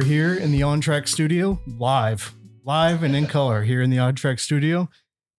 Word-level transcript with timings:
We 0.00 0.06
are 0.06 0.08
here 0.08 0.34
in 0.34 0.50
the 0.50 0.62
On 0.62 0.80
Track 0.80 1.06
studio, 1.08 1.60
live, 1.66 2.34
live 2.64 3.02
and 3.02 3.14
in 3.14 3.26
color 3.26 3.64
here 3.64 3.82
in 3.82 3.90
the 3.90 3.98
On 3.98 4.14
Track 4.14 4.38
studio. 4.38 4.88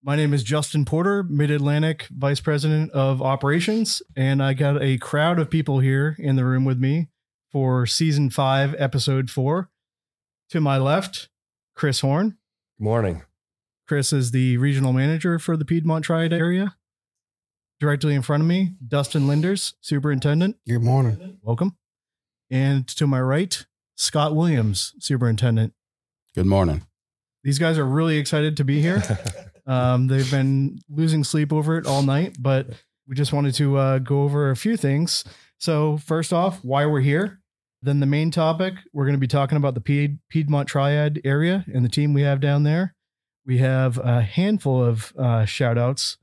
My 0.04 0.14
name 0.14 0.32
is 0.32 0.44
Justin 0.44 0.84
Porter, 0.84 1.24
Mid 1.24 1.50
Atlantic 1.50 2.06
Vice 2.16 2.38
President 2.38 2.92
of 2.92 3.20
Operations, 3.20 4.02
and 4.14 4.40
I 4.40 4.52
got 4.52 4.80
a 4.80 4.98
crowd 4.98 5.40
of 5.40 5.50
people 5.50 5.80
here 5.80 6.14
in 6.16 6.36
the 6.36 6.44
room 6.44 6.64
with 6.64 6.78
me 6.78 7.08
for 7.50 7.86
season 7.86 8.30
five, 8.30 8.76
episode 8.78 9.30
four. 9.30 9.68
To 10.50 10.60
my 10.60 10.78
left, 10.78 11.28
Chris 11.74 11.98
Horn. 11.98 12.36
Good 12.78 12.84
Morning. 12.84 13.22
Chris 13.88 14.12
is 14.12 14.30
the 14.30 14.58
regional 14.58 14.92
manager 14.92 15.40
for 15.40 15.56
the 15.56 15.64
Piedmont 15.64 16.04
Triad 16.04 16.32
area. 16.32 16.76
Directly 17.80 18.14
in 18.14 18.22
front 18.22 18.44
of 18.44 18.46
me, 18.46 18.74
Dustin 18.86 19.26
Linders, 19.26 19.74
superintendent. 19.80 20.54
Good 20.68 20.84
morning. 20.84 21.38
Welcome. 21.42 21.76
And 22.48 22.86
to 22.86 23.08
my 23.08 23.20
right, 23.20 23.66
Scott 24.02 24.34
Williams, 24.34 24.94
superintendent. 24.98 25.72
Good 26.34 26.46
morning. 26.46 26.82
These 27.44 27.58
guys 27.58 27.78
are 27.78 27.86
really 27.86 28.18
excited 28.18 28.56
to 28.58 28.64
be 28.64 28.80
here. 28.80 29.02
Um, 29.64 30.08
they've 30.08 30.28
been 30.28 30.80
losing 30.90 31.22
sleep 31.22 31.52
over 31.52 31.78
it 31.78 31.86
all 31.86 32.02
night, 32.02 32.36
but 32.36 32.66
we 33.06 33.14
just 33.14 33.32
wanted 33.32 33.54
to 33.54 33.76
uh, 33.76 33.98
go 33.98 34.24
over 34.24 34.50
a 34.50 34.56
few 34.56 34.76
things. 34.76 35.22
So, 35.58 35.98
first 35.98 36.32
off, 36.32 36.64
why 36.64 36.84
we're 36.86 37.00
here. 37.00 37.40
Then, 37.80 38.00
the 38.00 38.06
main 38.06 38.32
topic, 38.32 38.74
we're 38.92 39.04
going 39.04 39.14
to 39.14 39.20
be 39.20 39.28
talking 39.28 39.56
about 39.56 39.74
the 39.74 39.80
Pied- 39.80 40.18
Piedmont 40.28 40.68
Triad 40.68 41.20
area 41.24 41.64
and 41.72 41.84
the 41.84 41.88
team 41.88 42.12
we 42.12 42.22
have 42.22 42.40
down 42.40 42.64
there. 42.64 42.96
We 43.46 43.58
have 43.58 43.98
a 43.98 44.22
handful 44.22 44.82
of 44.82 45.12
uh, 45.16 45.44
shout 45.44 45.78
outs, 45.78 46.16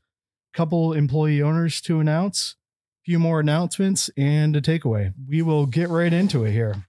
couple 0.54 0.92
employee 0.92 1.42
owners 1.42 1.80
to 1.82 2.02
announce, 2.02 2.58
a 3.04 3.04
few 3.06 3.20
more 3.20 3.40
announcements, 3.40 4.10
and 4.18 4.54
a 4.56 4.62
takeaway. 4.62 5.14
We 5.30 5.42
will 5.42 5.66
get 5.66 5.88
right 5.88 6.12
into 6.12 6.44
it 6.44 6.52
here. 6.52 6.89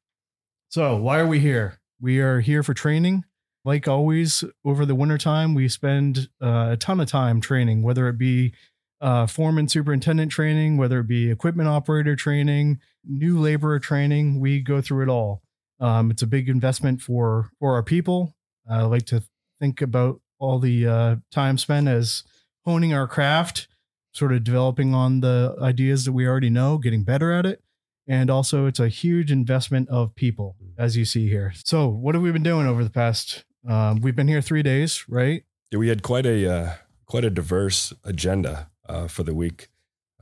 So, 0.70 0.94
why 0.94 1.18
are 1.18 1.26
we 1.26 1.40
here? 1.40 1.80
We 2.00 2.20
are 2.20 2.38
here 2.38 2.62
for 2.62 2.74
training. 2.74 3.24
Like 3.64 3.88
always 3.88 4.44
over 4.64 4.86
the 4.86 4.94
wintertime 4.94 5.52
we 5.52 5.68
spend 5.68 6.28
uh, 6.40 6.68
a 6.70 6.76
ton 6.76 7.00
of 7.00 7.08
time 7.08 7.40
training 7.40 7.82
whether 7.82 8.08
it 8.08 8.16
be 8.16 8.54
uh, 9.00 9.26
foreman 9.26 9.66
superintendent 9.66 10.30
training 10.30 10.76
whether 10.76 11.00
it 11.00 11.08
be 11.08 11.28
equipment 11.28 11.68
operator 11.68 12.14
training 12.14 12.78
new 13.04 13.40
laborer 13.40 13.80
training. 13.80 14.38
We 14.38 14.60
go 14.60 14.80
through 14.80 15.02
it 15.02 15.08
all. 15.08 15.42
Um, 15.80 16.08
it's 16.08 16.22
a 16.22 16.26
big 16.28 16.48
investment 16.48 17.02
for 17.02 17.50
for 17.58 17.74
our 17.74 17.82
people. 17.82 18.36
I 18.70 18.82
like 18.82 19.06
to 19.06 19.24
think 19.58 19.82
about 19.82 20.20
all 20.38 20.60
the 20.60 20.86
uh, 20.86 21.16
time 21.32 21.58
spent 21.58 21.88
as 21.88 22.22
honing 22.64 22.94
our 22.94 23.08
craft 23.08 23.66
sort 24.12 24.32
of 24.32 24.44
developing 24.44 24.94
on 24.94 25.18
the 25.18 25.56
ideas 25.60 26.04
that 26.04 26.12
we 26.12 26.28
already 26.28 26.50
know 26.50 26.78
getting 26.78 27.02
better 27.02 27.32
at 27.32 27.44
it 27.44 27.60
and 28.06 28.30
also 28.30 28.66
it's 28.66 28.80
a 28.80 28.88
huge 28.88 29.30
investment 29.30 29.88
of 29.88 30.14
people 30.14 30.56
as 30.78 30.96
you 30.96 31.04
see 31.04 31.28
here 31.28 31.52
so 31.64 31.88
what 31.88 32.14
have 32.14 32.22
we 32.22 32.32
been 32.32 32.42
doing 32.42 32.66
over 32.66 32.82
the 32.82 32.90
past 32.90 33.44
um, 33.68 34.00
we've 34.00 34.16
been 34.16 34.28
here 34.28 34.40
three 34.40 34.62
days, 34.62 35.04
right? 35.08 35.44
Yeah, 35.70 35.78
we 35.78 35.88
had 35.88 36.02
quite 36.02 36.26
a 36.26 36.50
uh, 36.50 36.74
quite 37.06 37.24
a 37.24 37.30
diverse 37.30 37.92
agenda 38.04 38.70
uh, 38.88 39.08
for 39.08 39.22
the 39.22 39.34
week. 39.34 39.68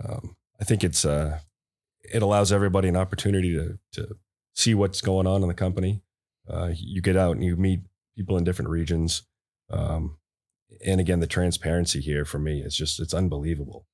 Um, 0.03 0.37
I 0.61 0.65
think 0.65 0.83
it's 0.83 1.05
uh, 1.05 1.41
it 2.03 2.23
allows 2.23 2.53
everybody 2.53 2.89
an 2.89 2.97
opportunity 2.97 3.55
to 3.55 3.79
to 3.93 4.17
see 4.55 4.75
what's 4.75 5.01
going 5.01 5.27
on 5.27 5.43
in 5.43 5.49
the 5.49 5.55
company. 5.55 6.03
Uh, 6.49 6.73
you 6.75 7.01
get 7.01 7.17
out 7.17 7.37
and 7.37 7.45
you 7.45 7.57
meet 7.57 7.81
people 8.17 8.37
in 8.37 8.45
different 8.45 8.71
regions, 8.71 9.23
um, 9.71 10.19
and 10.85 11.01
again, 11.01 11.21
the 11.21 11.27
transparency 11.27 12.01
here 12.01 12.25
for 12.25 12.39
me 12.39 12.61
is 12.61 12.77
just 12.77 12.99
it's 12.99 13.15
unbelievable. 13.15 13.87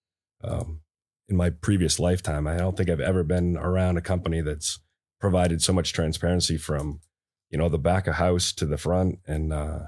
Um, 0.43 0.81
in 1.29 1.37
my 1.37 1.51
previous 1.51 1.99
lifetime, 1.99 2.47
I 2.47 2.57
don't 2.57 2.77
think 2.77 2.91
I've 2.91 3.01
ever 3.01 3.23
been 3.23 3.57
around 3.57 3.97
a 3.97 4.03
company 4.03 4.41
that's 4.41 4.79
provided 5.21 5.63
so 5.63 5.73
much 5.73 5.93
transparency 5.93 6.57
from 6.59 7.01
you 7.51 7.59
know 7.59 7.69
the 7.69 7.79
back 7.79 8.07
of 8.07 8.17
house 8.17 8.53
to 8.53 8.67
the 8.67 8.77
front 8.77 9.21
and 9.27 9.53
uh 9.53 9.79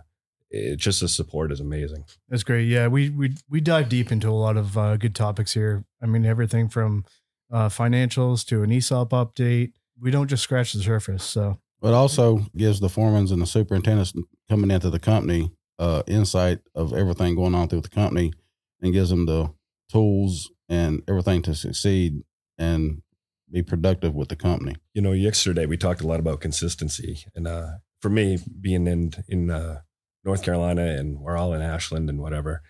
it 0.50 0.76
just 0.76 1.00
the 1.00 1.08
support 1.08 1.50
is 1.50 1.60
amazing 1.60 2.04
That's 2.28 2.44
great. 2.44 2.68
Yeah, 2.68 2.86
we 2.86 3.10
we 3.10 3.34
we 3.50 3.60
dive 3.60 3.88
deep 3.88 4.12
into 4.12 4.30
a 4.30 4.30
lot 4.30 4.56
of 4.56 4.78
uh, 4.78 4.96
good 4.96 5.14
topics 5.14 5.52
here. 5.52 5.84
I 6.00 6.06
mean, 6.06 6.24
everything 6.24 6.68
from 6.68 7.04
uh, 7.52 7.68
financials 7.68 8.46
to 8.46 8.62
an 8.62 8.70
ESOP 8.70 9.10
update. 9.10 9.72
We 10.00 10.10
don't 10.10 10.28
just 10.28 10.44
scratch 10.44 10.72
the 10.72 10.82
surface. 10.82 11.24
So 11.24 11.58
But 11.80 11.94
also 11.94 12.46
gives 12.56 12.80
the 12.80 12.88
foremans 12.88 13.32
and 13.32 13.42
the 13.42 13.46
superintendents 13.46 14.12
coming 14.48 14.70
into 14.70 14.88
the 14.90 15.00
company 15.00 15.50
uh, 15.78 16.02
insight 16.06 16.60
of 16.74 16.92
everything 16.92 17.34
going 17.34 17.54
on 17.54 17.68
through 17.68 17.82
the 17.82 17.88
company 17.88 18.32
and 18.80 18.92
gives 18.92 19.10
them 19.10 19.26
the 19.26 19.50
tools 19.90 20.50
and 20.68 21.02
everything 21.08 21.42
to 21.42 21.54
succeed 21.54 22.22
and 22.58 23.02
be 23.50 23.62
productive 23.62 24.14
with 24.14 24.28
the 24.28 24.36
company. 24.36 24.74
you 24.94 25.02
know 25.02 25.12
yesterday 25.12 25.66
we 25.66 25.76
talked 25.76 26.00
a 26.00 26.06
lot 26.06 26.20
about 26.20 26.40
consistency 26.40 27.24
and 27.34 27.46
uh 27.46 27.68
for 28.00 28.10
me 28.10 28.38
being 28.60 28.86
in 28.86 29.12
in 29.28 29.50
uh 29.50 29.80
north 30.24 30.42
carolina 30.42 30.82
and 30.82 31.20
we're 31.20 31.36
all 31.36 31.52
in 31.52 31.62
ashland 31.62 32.10
and 32.10 32.20
whatever 32.20 32.62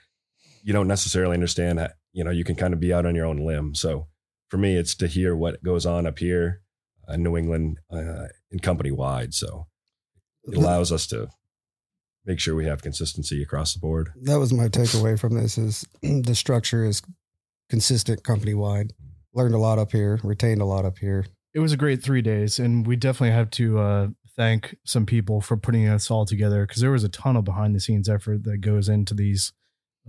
you 0.63 0.73
don't 0.73 0.89
necessarily 0.89 1.35
understand 1.35 1.79
how, 1.79 1.89
you 2.13 2.25
know 2.25 2.31
you 2.31 2.45
can 2.45 2.57
kind 2.57 2.75
of 2.75 2.81
be 2.81 2.93
out 2.93 3.07
on 3.07 3.15
your 3.15 3.27
own 3.27 3.39
limb. 3.39 3.75
So 3.75 4.09
for 4.49 4.59
me 4.59 4.77
it's 4.77 4.95
to 4.97 5.07
hear 5.07 5.35
what 5.37 5.63
goes 5.63 5.87
on 5.87 6.07
up 6.07 6.19
here 6.19 6.61
in 7.09 7.23
new 7.23 7.37
england 7.37 7.79
uh, 7.91 8.27
and 8.51 8.63
company 8.63 8.91
wide 8.91 9.33
so 9.33 9.69
it 10.45 10.57
allows 10.57 10.93
us 10.93 11.07
to 11.09 11.29
make 12.25 12.41
sure 12.41 12.55
we 12.55 12.67
have 12.67 12.83
consistency 12.83 13.43
across 13.43 13.73
the 13.73 13.81
board. 13.81 14.13
That 14.23 14.39
was 14.41 14.53
my 14.53 14.69
takeaway 14.69 15.19
from 15.19 15.35
this 15.35 15.57
is 15.57 15.87
the 16.03 16.35
structure 16.35 16.85
is 16.85 17.01
consistent 17.69 18.23
company 18.23 18.55
wide. 18.55 18.93
Learned 19.35 19.55
a 19.55 19.59
lot 19.59 19.79
up 19.79 19.93
here, 19.93 20.19
retained 20.23 20.61
a 20.61 20.65
lot 20.65 20.85
up 20.85 20.99
here. 20.99 21.27
it 21.55 21.61
was 21.61 21.73
a 21.73 21.77
great 21.77 22.03
three 22.03 22.23
days, 22.23 22.59
and 22.59 22.87
we 22.87 22.97
definitely 22.97 23.35
have 23.35 23.51
to 23.51 23.79
uh, 23.79 24.09
thank 24.37 24.77
some 24.85 25.07
people 25.07 25.41
for 25.41 25.57
putting 25.57 25.89
us 25.89 26.11
all 26.11 26.27
together 26.27 26.67
because 26.67 26.83
there 26.83 26.91
was 26.91 27.05
a 27.05 27.09
ton 27.09 27.37
of 27.37 27.45
behind 27.45 27.75
the 27.75 27.81
scenes 27.81 28.09
effort 28.09 28.45
that 28.45 28.59
goes 28.59 28.89
into 28.89 29.15
these 29.15 29.53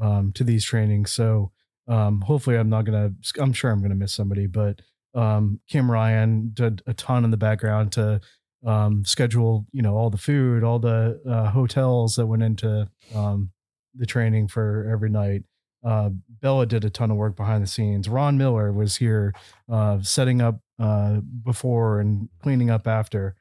um, 0.02 0.32
to 0.34 0.44
these 0.44 0.66
trainings. 0.66 1.12
So 1.12 1.52
um, 1.88 2.22
hopefully, 2.22 2.58
I'm 2.58 2.70
not 2.70 2.86
gonna. 2.86 3.12
I'm 3.40 3.54
sure 3.54 3.72
I'm 3.72 3.82
gonna 3.82 3.96
miss 3.96 4.14
somebody, 4.14 4.48
but 4.48 4.82
um, 5.16 5.60
Kim 5.70 5.90
Ryan 5.90 6.52
did 6.54 6.82
a 6.86 6.94
ton 6.94 7.24
in 7.24 7.32
the 7.32 7.38
background 7.38 7.92
to 7.94 8.22
um, 8.66 9.06
schedule, 9.06 9.66
you 9.72 9.82
know, 9.82 9.96
all 9.96 10.10
the 10.10 10.18
food, 10.18 10.64
all 10.64 10.80
the 10.80 11.22
uh, 11.30 11.50
hotels 11.50 12.16
that 12.16 12.28
went 12.28 12.44
into 12.44 12.88
um, 13.16 13.52
the 13.96 14.06
training 14.06 14.48
for 14.48 14.90
every 14.92 15.10
night. 15.10 15.44
Uh, 15.84 16.10
Bella 16.42 16.66
did 16.66 16.86
a 16.86 16.90
ton 16.90 17.12
of 17.12 17.18
work 17.18 17.36
behind 17.36 17.64
the 17.64 17.68
scenes. 17.68 18.10
Ron 18.10 18.38
Miller 18.38 18.72
was 18.72 18.98
here 18.98 19.34
uh, 19.72 20.02
setting 20.02 20.42
up 20.42 20.60
uh, 20.80 21.22
before 21.44 22.00
and 22.00 22.30
cleaning 22.42 22.70
up 22.70 22.88
after. 22.88 23.36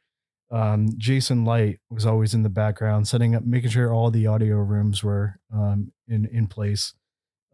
Um, 0.50 0.90
Jason 0.96 1.44
Light 1.44 1.80
was 1.90 2.06
always 2.06 2.34
in 2.34 2.42
the 2.42 2.48
background, 2.48 3.08
setting 3.08 3.34
up, 3.34 3.44
making 3.44 3.70
sure 3.70 3.92
all 3.92 4.10
the 4.10 4.26
audio 4.26 4.56
rooms 4.56 5.02
were 5.02 5.40
um, 5.52 5.92
in 6.06 6.26
in 6.26 6.46
place. 6.46 6.94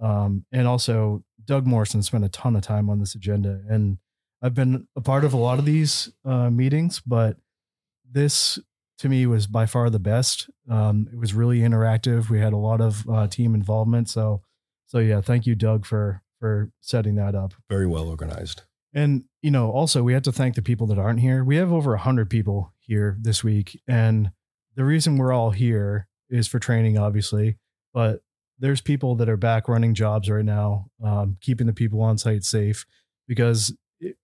Um, 0.01 0.45
and 0.53 0.67
also, 0.67 1.25
Doug 1.45 1.67
Morrison 1.67 2.03
spent 2.03 2.25
a 2.25 2.29
ton 2.29 2.57
of 2.57 2.63
time 2.63 2.91
on 2.91 2.99
this 2.99 3.15
agenda, 3.15 3.63
and 3.69 3.99
I've 4.43 4.55
been 4.55 4.89
a 4.97 5.01
part 5.01 5.25
of 5.25 5.33
a 5.33 5.39
lot 5.39 5.59
of 5.59 5.65
these 5.65 6.13
uh, 6.25 6.51
meetings, 6.51 7.01
but 7.01 7.37
this 8.11 8.59
to 8.99 9.09
me 9.09 9.27
was 9.27 9.47
by 9.47 9.67
far 9.67 9.89
the 9.89 9.99
best. 9.99 10.51
Um, 10.69 11.09
it 11.13 11.19
was 11.19 11.33
really 11.33 11.61
interactive. 11.61 12.29
We 12.29 12.41
had 12.41 12.53
a 12.53 12.59
lot 12.59 12.81
of 12.81 13.09
uh, 13.09 13.27
team 13.27 13.55
involvement, 13.55 14.11
so 14.11 14.43
so 14.93 14.99
yeah, 14.99 15.23
thank 15.23 15.47
you, 15.47 15.55
Doug, 15.55 15.87
for 15.87 16.23
for 16.39 16.71
setting 16.83 17.15
that 17.15 17.35
up. 17.35 17.55
very 17.71 17.87
well 17.87 18.09
organized 18.09 18.65
And 18.93 19.25
you 19.41 19.51
know, 19.51 19.71
also 19.71 20.03
we 20.03 20.13
have 20.13 20.25
to 20.25 20.33
thank 20.33 20.55
the 20.55 20.61
people 20.61 20.87
that 20.89 20.99
aren't 20.99 21.21
here. 21.21 21.43
We 21.43 21.57
have 21.57 21.73
over 21.73 21.95
a 21.95 21.99
hundred 21.99 22.29
people 22.29 22.75
here 22.79 23.17
this 23.19 23.43
week, 23.43 23.81
and 23.89 24.33
the 24.77 24.85
reason 24.85 25.17
we're 25.17 25.33
all 25.33 25.51
here 25.51 26.09
is 26.29 26.47
for 26.47 26.59
training, 26.59 26.99
obviously. 26.99 27.57
But 27.95 28.21
there's 28.59 28.83
people 28.83 29.15
that 29.17 29.31
are 29.31 29.39
back 29.39 29.67
running 29.67 29.95
jobs 29.95 30.29
right 30.29 30.45
now, 30.45 30.89
um, 31.03 31.39
keeping 31.41 31.67
the 31.67 31.73
people 31.73 32.03
on 32.03 32.19
site 32.19 32.45
safe 32.45 32.85
because 33.27 33.75
it, 33.99 34.17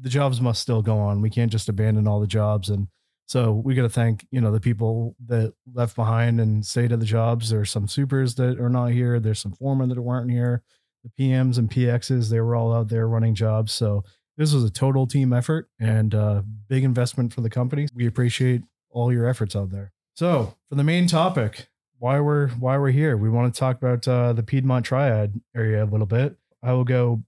the 0.00 0.08
jobs 0.08 0.40
must 0.40 0.62
still 0.62 0.80
go 0.80 0.98
on. 0.98 1.20
We 1.20 1.28
can't 1.28 1.52
just 1.52 1.68
abandon 1.68 2.08
all 2.08 2.20
the 2.20 2.26
jobs, 2.26 2.70
and 2.70 2.88
so 3.26 3.52
we 3.52 3.74
got 3.74 3.82
to 3.82 3.88
thank 3.88 4.26
you 4.30 4.40
know 4.40 4.52
the 4.52 4.60
people 4.60 5.16
that 5.26 5.52
left 5.72 5.96
behind 5.96 6.40
and 6.40 6.64
stayed 6.64 6.92
at 6.92 7.00
the 7.00 7.06
jobs. 7.06 7.50
There's 7.50 7.70
some 7.70 7.88
supers 7.88 8.36
that 8.36 8.58
are 8.60 8.70
not 8.70 8.92
here. 8.92 9.20
There's 9.20 9.40
some 9.40 9.52
foremen 9.52 9.88
that 9.88 10.00
weren't 10.00 10.30
here. 10.30 10.62
The 11.04 11.10
PMs 11.24 11.58
and 11.58 11.70
PXs 11.70 12.30
they 12.30 12.40
were 12.40 12.54
all 12.56 12.72
out 12.72 12.88
there 12.88 13.08
running 13.08 13.34
jobs. 13.34 13.72
So 13.72 14.04
this 14.36 14.52
was 14.52 14.64
a 14.64 14.70
total 14.70 15.06
team 15.06 15.32
effort 15.32 15.68
and 15.80 16.14
uh, 16.14 16.42
big 16.68 16.84
investment 16.84 17.32
for 17.32 17.40
the 17.40 17.50
company. 17.50 17.88
We 17.94 18.06
appreciate 18.06 18.62
all 18.90 19.12
your 19.12 19.26
efforts 19.28 19.56
out 19.56 19.70
there. 19.70 19.92
So 20.14 20.54
for 20.68 20.76
the 20.76 20.84
main 20.84 21.06
topic, 21.06 21.68
why 21.98 22.20
we're 22.20 22.48
why 22.48 22.78
we're 22.78 22.90
here, 22.90 23.16
we 23.16 23.28
want 23.28 23.52
to 23.52 23.58
talk 23.58 23.76
about 23.76 24.06
uh, 24.06 24.32
the 24.32 24.42
Piedmont 24.42 24.86
Triad 24.86 25.40
area 25.54 25.82
a 25.82 25.86
little 25.86 26.06
bit. 26.06 26.36
I 26.62 26.72
will 26.72 26.84
go 26.84 27.22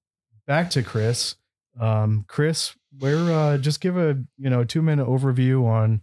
back 0.46 0.70
to 0.70 0.82
Chris. 0.82 1.36
Um, 1.80 2.24
Chris, 2.28 2.74
where 2.98 3.32
uh, 3.32 3.58
just 3.58 3.80
give 3.80 3.96
a 3.96 4.22
you 4.36 4.50
know 4.50 4.64
two 4.64 4.82
minute 4.82 5.06
overview 5.06 5.64
on 5.64 6.02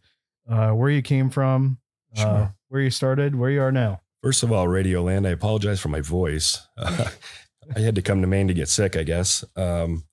uh, 0.49 0.71
where 0.71 0.89
you 0.89 1.01
came 1.01 1.29
from, 1.29 1.79
uh, 2.17 2.47
where 2.69 2.81
you 2.81 2.89
started, 2.89 3.35
where 3.35 3.49
you 3.49 3.61
are 3.61 3.71
now. 3.71 4.01
First 4.21 4.43
of 4.43 4.51
all, 4.51 4.67
Radio 4.67 5.03
Land, 5.03 5.27
I 5.27 5.31
apologize 5.31 5.79
for 5.79 5.89
my 5.89 6.01
voice. 6.01 6.67
Uh, 6.77 7.09
I 7.75 7.79
had 7.79 7.95
to 7.95 8.01
come 8.01 8.21
to 8.21 8.27
Maine 8.27 8.47
to 8.47 8.53
get 8.53 8.69
sick, 8.69 8.95
I 8.95 9.03
guess. 9.03 9.43
Um, 9.55 10.05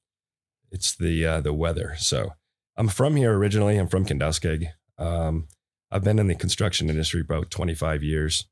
it's 0.71 0.95
the 0.95 1.27
uh, 1.27 1.41
the 1.41 1.53
weather. 1.53 1.95
So 1.99 2.33
I'm 2.77 2.89
from 2.89 3.17
here 3.17 3.35
originally. 3.35 3.77
I'm 3.77 3.89
from 3.89 4.07
Kenduskeag. 4.07 4.69
Um, 4.99 5.49
I've 5.91 6.05
been 6.05 6.19
in 6.19 6.29
the 6.29 6.35
construction 6.35 6.89
industry 6.89 7.21
about 7.21 7.51
25 7.51 8.03
years, 8.03 8.47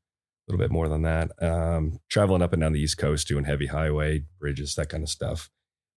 a 0.47 0.51
little 0.51 0.63
bit 0.63 0.71
more 0.71 0.87
than 0.87 1.01
that. 1.01 1.31
Um, 1.41 1.99
traveling 2.07 2.43
up 2.43 2.53
and 2.53 2.61
down 2.61 2.73
the 2.73 2.79
East 2.79 2.99
Coast, 2.99 3.27
doing 3.27 3.45
heavy 3.45 3.67
highway 3.67 4.23
bridges, 4.39 4.75
that 4.75 4.89
kind 4.89 5.01
of 5.01 5.09
stuff. 5.09 5.49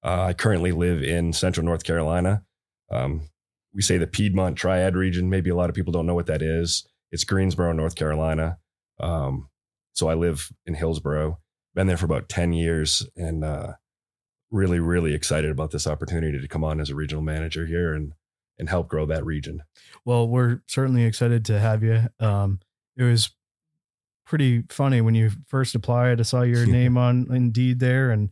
Uh, 0.04 0.26
I 0.28 0.32
currently 0.34 0.72
live 0.72 1.02
in 1.02 1.32
Central 1.32 1.64
North 1.64 1.82
Carolina. 1.82 2.44
Um, 2.90 3.28
we 3.72 3.82
say 3.82 3.96
the 3.96 4.06
Piedmont 4.06 4.56
Triad 4.56 4.94
region. 4.94 5.30
Maybe 5.30 5.50
a 5.50 5.56
lot 5.56 5.70
of 5.70 5.74
people 5.74 5.92
don't 5.92 6.06
know 6.06 6.14
what 6.14 6.26
that 6.26 6.42
is. 6.42 6.86
It's 7.10 7.24
Greensboro, 7.24 7.72
North 7.72 7.94
Carolina. 7.94 8.58
Um, 9.00 9.48
so 9.94 10.08
I 10.08 10.14
live 10.14 10.50
in 10.66 10.74
Hillsboro. 10.74 11.38
Been 11.74 11.86
there 11.86 11.96
for 11.96 12.04
about 12.04 12.28
10 12.28 12.52
years 12.52 13.06
and 13.16 13.44
uh, 13.44 13.72
really, 14.50 14.78
really 14.78 15.14
excited 15.14 15.50
about 15.50 15.70
this 15.70 15.86
opportunity 15.86 16.40
to 16.40 16.48
come 16.48 16.64
on 16.64 16.80
as 16.80 16.90
a 16.90 16.94
regional 16.94 17.22
manager 17.22 17.66
here 17.66 17.94
and 17.94 18.12
and 18.56 18.68
help 18.68 18.88
grow 18.88 19.04
that 19.04 19.24
region. 19.24 19.64
Well, 20.04 20.28
we're 20.28 20.60
certainly 20.68 21.02
excited 21.02 21.44
to 21.46 21.58
have 21.58 21.82
you. 21.82 22.02
Um, 22.20 22.60
it 22.96 23.02
was 23.02 23.30
pretty 24.24 24.62
funny 24.70 25.00
when 25.00 25.16
you 25.16 25.32
first 25.48 25.74
applied. 25.74 26.20
I 26.20 26.22
saw 26.22 26.42
your 26.42 26.64
name 26.80 26.96
on 26.96 27.26
Indeed 27.30 27.80
there, 27.80 28.12
and 28.12 28.30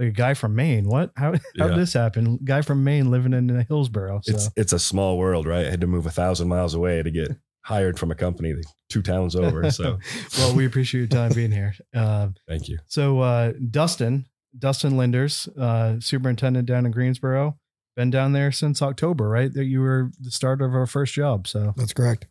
like 0.00 0.08
a 0.08 0.12
guy 0.12 0.34
from 0.34 0.56
Maine. 0.56 0.88
What? 0.88 1.12
How 1.16 1.32
how 1.34 1.38
Yeah. 1.54 1.68
did 1.68 1.76
this 1.78 1.92
happen? 1.92 2.38
Guy 2.42 2.62
from 2.62 2.82
Maine 2.82 3.10
living 3.10 3.32
in 3.34 3.48
Hillsboro. 3.68 4.20
So 4.24 4.34
It's 4.34 4.50
it's 4.56 4.72
a 4.72 4.78
small 4.78 5.18
world, 5.18 5.46
right? 5.46 5.66
I 5.66 5.70
had 5.70 5.80
to 5.82 5.86
move 5.86 6.06
a 6.06 6.10
thousand 6.10 6.48
miles 6.48 6.74
away 6.74 7.02
to 7.02 7.10
get 7.10 7.28
hired 7.64 7.98
from 7.98 8.10
a 8.10 8.14
company 8.14 8.54
two 8.88 9.02
towns 9.02 9.36
over. 9.36 9.70
So 9.70 9.98
well, 10.38 10.54
we 10.56 10.66
appreciate 10.66 11.00
your 11.00 11.08
time 11.08 11.32
being 11.32 11.52
here. 11.52 11.74
Uh, 11.94 12.28
thank 12.48 12.68
you. 12.68 12.78
so 12.86 13.20
uh, 13.20 13.52
Dustin, 13.70 14.24
Dustin 14.58 14.96
Linders, 14.96 15.46
uh, 15.58 16.00
superintendent 16.00 16.66
down 16.66 16.86
in 16.86 16.90
Greensboro, 16.92 17.58
been 17.96 18.10
down 18.10 18.32
there 18.32 18.50
since 18.50 18.80
October, 18.82 19.28
right? 19.28 19.52
That 19.52 19.66
you 19.66 19.80
were 19.80 20.10
the 20.18 20.30
start 20.30 20.62
of 20.62 20.74
our 20.74 20.86
first 20.86 21.12
job. 21.14 21.46
So 21.46 21.74
That's 21.76 21.92
correct. 21.92 22.26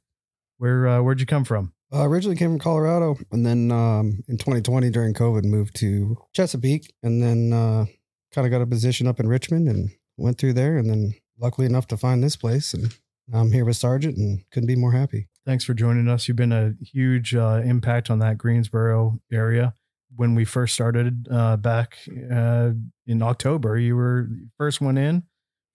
where 0.57 0.87
uh, 0.87 1.01
where'd 1.01 1.19
you 1.21 1.25
come 1.27 1.45
from? 1.45 1.73
Uh, 1.91 2.07
originally 2.07 2.35
came 2.35 2.51
from 2.51 2.59
Colorado, 2.59 3.17
and 3.31 3.45
then 3.45 3.71
um, 3.71 4.23
in 4.27 4.37
2020 4.37 4.89
during 4.91 5.13
COVID, 5.13 5.43
moved 5.43 5.75
to 5.77 6.17
Chesapeake, 6.33 6.93
and 7.01 7.21
then 7.21 7.51
uh, 7.51 7.85
kind 8.33 8.45
of 8.45 8.51
got 8.51 8.61
a 8.61 8.67
position 8.67 9.07
up 9.07 9.19
in 9.19 9.27
Richmond, 9.27 9.67
and 9.67 9.89
went 10.17 10.37
through 10.37 10.53
there, 10.53 10.77
and 10.77 10.89
then 10.89 11.15
luckily 11.39 11.65
enough 11.65 11.87
to 11.87 11.97
find 11.97 12.23
this 12.23 12.35
place, 12.35 12.73
and 12.73 12.93
I'm 13.33 13.51
here 13.51 13.65
with 13.65 13.77
Sargent, 13.77 14.17
and 14.17 14.43
couldn't 14.51 14.67
be 14.67 14.75
more 14.75 14.91
happy. 14.91 15.29
Thanks 15.45 15.63
for 15.63 15.73
joining 15.73 16.07
us. 16.07 16.27
You've 16.27 16.37
been 16.37 16.51
a 16.51 16.73
huge 16.83 17.33
uh, 17.33 17.61
impact 17.65 18.11
on 18.11 18.19
that 18.19 18.37
Greensboro 18.37 19.19
area. 19.31 19.73
When 20.15 20.35
we 20.35 20.45
first 20.45 20.75
started 20.75 21.27
uh, 21.31 21.57
back 21.57 21.97
uh, 22.31 22.71
in 23.07 23.21
October, 23.23 23.77
you 23.77 23.95
were 23.95 24.27
first 24.57 24.79
one 24.79 24.97
in, 24.97 25.23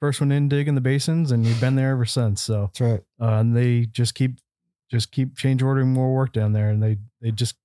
first 0.00 0.20
one 0.20 0.30
in 0.30 0.48
digging 0.48 0.74
the 0.76 0.80
basins, 0.80 1.32
and 1.32 1.44
you've 1.44 1.60
been 1.60 1.74
there 1.76 1.90
ever 1.90 2.04
since. 2.04 2.42
So, 2.42 2.70
That's 2.72 2.80
right. 2.80 3.00
uh, 3.20 3.38
and 3.40 3.56
they 3.56 3.86
just 3.86 4.14
keep 4.14 4.38
just 4.90 5.10
keep 5.12 5.36
change 5.36 5.62
ordering 5.62 5.92
more 5.92 6.14
work 6.14 6.32
down 6.32 6.52
there, 6.52 6.70
and 6.70 6.82
they 6.82 6.98
they 7.20 7.30
just 7.30 7.56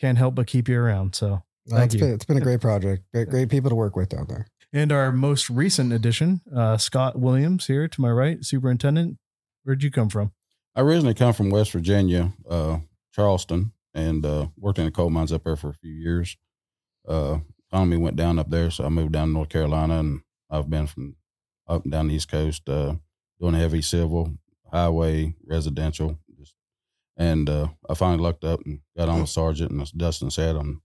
can't 0.00 0.18
help 0.18 0.34
but 0.34 0.46
keep 0.46 0.68
you 0.68 0.78
around. 0.80 1.14
So, 1.14 1.42
Uh, 1.70 1.76
Thank 1.76 1.84
it's 1.86 1.94
you. 1.94 2.00
been 2.00 2.10
it's 2.14 2.24
been 2.24 2.36
a 2.36 2.40
great 2.40 2.60
project. 2.60 3.04
Great 3.12 3.28
great 3.28 3.48
people 3.50 3.68
to 3.70 3.76
work 3.76 3.96
with 3.96 4.08
down 4.10 4.26
there. 4.28 4.46
and 4.72 4.92
our 4.92 5.10
most 5.12 5.48
recent 5.50 5.92
addition, 5.92 6.40
uh, 6.54 6.76
Scott 6.78 7.18
Williams 7.18 7.66
here 7.66 7.88
to 7.88 8.00
my 8.00 8.10
right, 8.10 8.44
superintendent. 8.44 9.18
Where'd 9.64 9.82
you 9.82 9.90
come 9.90 10.08
from? 10.08 10.32
I 10.76 10.80
originally 10.82 11.14
come 11.14 11.32
from 11.32 11.50
West 11.50 11.72
Virginia, 11.72 12.32
uh, 12.48 12.78
Charleston, 13.12 13.72
and 13.94 14.24
uh, 14.24 14.48
worked 14.56 14.78
in 14.78 14.84
the 14.84 14.90
coal 14.90 15.10
mines 15.10 15.32
up 15.32 15.44
there 15.44 15.56
for 15.56 15.70
a 15.70 15.74
few 15.74 15.90
years. 15.92 16.36
Uh, 17.06 17.38
economy 17.70 17.96
went 17.96 18.16
down 18.16 18.38
up 18.38 18.50
there, 18.50 18.70
so 18.70 18.84
I 18.84 18.88
moved 18.88 19.12
down 19.12 19.28
to 19.28 19.32
North 19.34 19.48
Carolina, 19.48 19.98
and 19.98 20.20
I've 20.50 20.70
been 20.70 20.86
from 20.86 21.16
up 21.66 21.82
and 21.84 21.92
down 21.92 22.08
the 22.08 22.14
East 22.14 22.30
Coast, 22.30 22.68
uh, 22.68 22.94
doing 23.40 23.54
heavy 23.54 23.82
civil, 23.82 24.38
highway, 24.70 25.34
residential, 25.44 26.10
just, 26.10 26.18
and 27.18 27.50
uh, 27.50 27.68
I 27.90 27.94
finally 27.94 28.22
lucked 28.22 28.44
up 28.44 28.60
and 28.64 28.80
got 28.96 29.08
on 29.08 29.20
with 29.20 29.28
Sargent. 29.28 29.72
And 29.72 29.82
as 29.82 29.90
Dustin 29.90 30.30
said, 30.30 30.56
I'm 30.56 30.82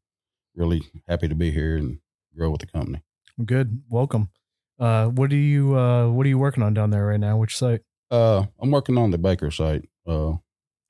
really 0.56 0.82
happy 1.08 1.28
to 1.28 1.36
be 1.36 1.52
here 1.52 1.78
and 1.78 2.00
grow 2.36 2.50
with 2.50 2.62
the 2.62 2.68
company. 2.68 3.04
Good, 3.44 3.84
welcome. 3.88 4.30
Uh, 4.80 5.08
what 5.08 5.32
are 5.32 5.36
you 5.36 5.78
uh, 5.78 6.10
What 6.10 6.26
are 6.26 6.30
you 6.30 6.40
working 6.40 6.64
on 6.64 6.74
down 6.74 6.90
there 6.90 7.06
right 7.06 7.20
now? 7.20 7.38
Which 7.38 7.56
site? 7.56 7.82
Uh, 8.10 8.46
I'm 8.60 8.72
working 8.72 8.98
on 8.98 9.12
the 9.12 9.18
Baker 9.18 9.52
site, 9.52 9.88
uh, 10.08 10.34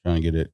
trying 0.04 0.16
to 0.16 0.22
get 0.22 0.36
it 0.36 0.52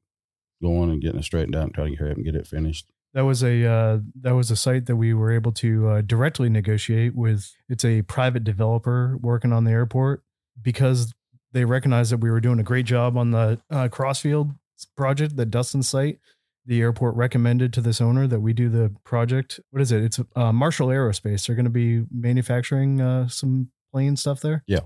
going 0.62 0.90
and 0.90 1.02
getting 1.02 1.20
it 1.20 1.24
straightened 1.24 1.56
out 1.56 1.64
and 1.64 1.74
trying 1.74 1.92
to 1.92 1.98
hurry 1.98 2.12
up 2.12 2.18
and 2.18 2.26
get 2.26 2.36
it 2.36 2.48
finished. 2.48 2.92
That 3.14 3.26
was 3.26 3.44
a 3.44 3.66
uh, 3.66 4.00
that 4.22 4.36
was 4.36 4.52
a 4.52 4.56
site 4.56 4.88
that 4.88 4.96
we 4.96 5.14
were 5.14 5.32
able 5.32 5.52
to 5.54 5.88
uh, 5.88 6.02
directly 6.02 6.50
negotiate 6.50 7.16
with. 7.16 7.52
It's 7.68 7.86
a 7.86 8.02
private 8.04 8.44
developer 8.44 9.18
working 9.22 9.54
on 9.54 9.64
the 9.64 9.72
airport 9.72 10.24
because 10.62 11.14
they 11.52 11.66
recognized 11.66 12.12
that 12.12 12.18
we 12.18 12.30
were 12.30 12.42
doing 12.42 12.60
a 12.60 12.64
great 12.64 12.86
job 12.86 13.18
on 13.18 13.32
the 13.32 13.60
uh, 13.72 13.88
Crossfield 13.88 14.52
project, 14.86 15.36
the 15.36 15.46
Dustin 15.46 15.84
site. 15.84 16.20
The 16.66 16.82
airport 16.82 17.16
recommended 17.16 17.74
to 17.74 17.82
this 17.82 18.00
owner 18.00 18.28
that 18.28 18.42
we 18.42 18.54
do 18.54 18.70
the 18.70 18.94
project. 19.04 19.60
What 19.72 19.82
is 19.82 19.92
it? 19.92 20.04
It's 20.04 20.20
uh, 20.36 20.52
Marshall 20.52 20.90
Aerospace. 20.90 21.48
They're 21.48 21.56
going 21.56 21.64
to 21.66 21.70
be 21.72 22.04
manufacturing 22.12 23.02
uh, 23.02 23.28
some 23.28 23.72
plane 23.92 24.16
stuff 24.16 24.42
there. 24.42 24.64
Yeah. 24.68 24.82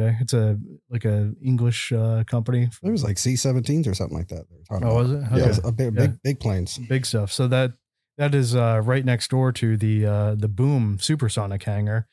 Okay, 0.00 0.16
it's 0.20 0.32
a 0.32 0.58
like 0.88 1.04
a 1.04 1.34
English 1.42 1.92
uh, 1.92 2.22
company. 2.24 2.70
It 2.82 2.90
was 2.90 3.02
like 3.04 3.18
C-17s 3.18 3.86
or 3.86 3.94
something 3.94 4.16
like 4.16 4.28
that. 4.28 4.48
they 4.48 4.56
were 4.56 4.62
talking 4.64 4.86
Oh, 4.86 4.92
about. 4.92 4.96
was 4.98 5.10
it? 5.10 5.36
Yeah, 5.36 5.44
it 5.44 5.48
was 5.48 5.64
a 5.64 5.72
big, 5.72 5.94
Yeah. 5.94 6.00
big, 6.06 6.22
big 6.22 6.40
planes. 6.40 6.78
big 6.78 7.04
stuff. 7.04 7.32
So 7.32 7.48
that 7.48 7.72
that 8.16 8.34
is 8.34 8.54
uh, 8.54 8.80
right 8.82 9.04
next 9.04 9.28
door 9.30 9.52
to 9.52 9.76
the 9.76 10.06
uh, 10.06 10.34
the 10.36 10.48
Boom 10.48 10.98
Supersonic 11.00 11.64
hangar. 11.64 12.06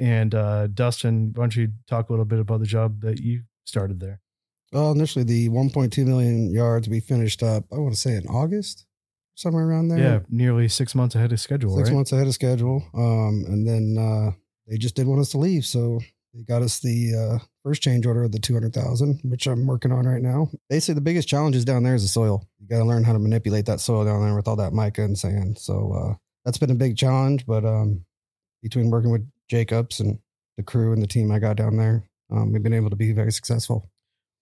And 0.00 0.34
uh, 0.34 0.68
Dustin, 0.68 1.32
why 1.34 1.42
don't 1.42 1.56
you 1.56 1.72
talk 1.86 2.08
a 2.08 2.12
little 2.12 2.24
bit 2.24 2.38
about 2.38 2.60
the 2.60 2.66
job 2.66 3.02
that 3.02 3.20
you 3.20 3.42
started 3.64 4.00
there? 4.00 4.20
Well, 4.72 4.92
initially 4.92 5.24
the 5.24 5.50
1.2 5.50 6.06
million 6.06 6.50
yards 6.50 6.88
we 6.88 7.00
finished 7.00 7.42
up. 7.42 7.64
I 7.72 7.76
want 7.76 7.94
to 7.94 8.00
say 8.00 8.16
in 8.16 8.26
August, 8.26 8.86
somewhere 9.34 9.68
around 9.68 9.88
there. 9.88 9.98
Yeah, 9.98 10.18
nearly 10.30 10.68
six 10.68 10.94
months 10.94 11.14
ahead 11.14 11.32
of 11.32 11.40
schedule. 11.40 11.76
six 11.76 11.90
right? 11.90 11.96
months 11.96 12.12
ahead 12.12 12.26
of 12.26 12.34
schedule. 12.34 12.82
Um, 12.94 13.44
and 13.46 13.68
then 13.68 13.96
uh, 13.98 14.32
they 14.66 14.78
just 14.78 14.96
didn't 14.96 15.10
want 15.10 15.20
us 15.20 15.30
to 15.30 15.38
leave, 15.38 15.66
so 15.66 16.00
they 16.32 16.42
got 16.42 16.62
us 16.62 16.80
the 16.80 17.14
uh, 17.14 17.44
first 17.62 17.82
change 17.82 18.06
order 18.06 18.24
of 18.24 18.32
the 18.32 18.38
200,000, 18.38 19.20
which 19.24 19.46
I'm 19.46 19.66
working 19.66 19.92
on 19.92 20.06
right 20.06 20.22
now. 20.22 20.48
Basically, 20.70 20.94
the 20.94 21.02
biggest 21.02 21.28
challenge 21.28 21.56
is 21.56 21.66
down 21.66 21.82
there 21.82 21.94
is 21.94 22.02
the 22.02 22.08
soil. 22.08 22.48
You 22.58 22.68
got 22.68 22.78
to 22.78 22.84
learn 22.84 23.04
how 23.04 23.12
to 23.12 23.18
manipulate 23.18 23.66
that 23.66 23.80
soil 23.80 24.04
down 24.06 24.24
there 24.24 24.34
with 24.34 24.48
all 24.48 24.56
that 24.56 24.72
mica 24.72 25.02
and 25.02 25.18
sand. 25.18 25.58
So 25.58 25.92
uh, 25.92 26.14
that's 26.44 26.58
been 26.58 26.70
a 26.70 26.74
big 26.74 26.96
challenge. 26.96 27.44
But 27.44 27.66
um, 27.66 28.06
between 28.62 28.90
working 28.90 29.10
with 29.10 29.28
Jacobs 29.50 30.00
and 30.00 30.18
the 30.56 30.62
crew 30.62 30.94
and 30.94 31.02
the 31.02 31.06
team 31.06 31.30
I 31.30 31.38
got 31.38 31.56
down 31.56 31.76
there, 31.76 32.04
um, 32.30 32.52
we've 32.52 32.62
been 32.62 32.72
able 32.72 32.90
to 32.90 32.96
be 32.96 33.12
very 33.12 33.32
successful. 33.32 33.91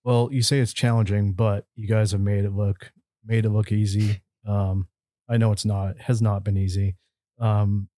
Well, 0.04 0.28
you 0.32 0.42
say 0.42 0.60
it's 0.60 0.72
challenging, 0.72 1.32
but 1.32 1.66
you 1.74 1.86
guys 1.86 2.12
have 2.12 2.20
made 2.20 2.44
it 2.44 2.52
look 2.52 2.92
made 3.24 3.44
it 3.44 3.50
look 3.50 3.70
easy. 3.70 4.22
Um, 4.46 4.88
I 5.28 5.36
know 5.36 5.52
it's 5.52 5.64
not 5.64 5.98
has 5.98 6.22
not 6.22 6.44
been 6.44 6.56
easy. 6.56 6.96
Um, 7.38 7.88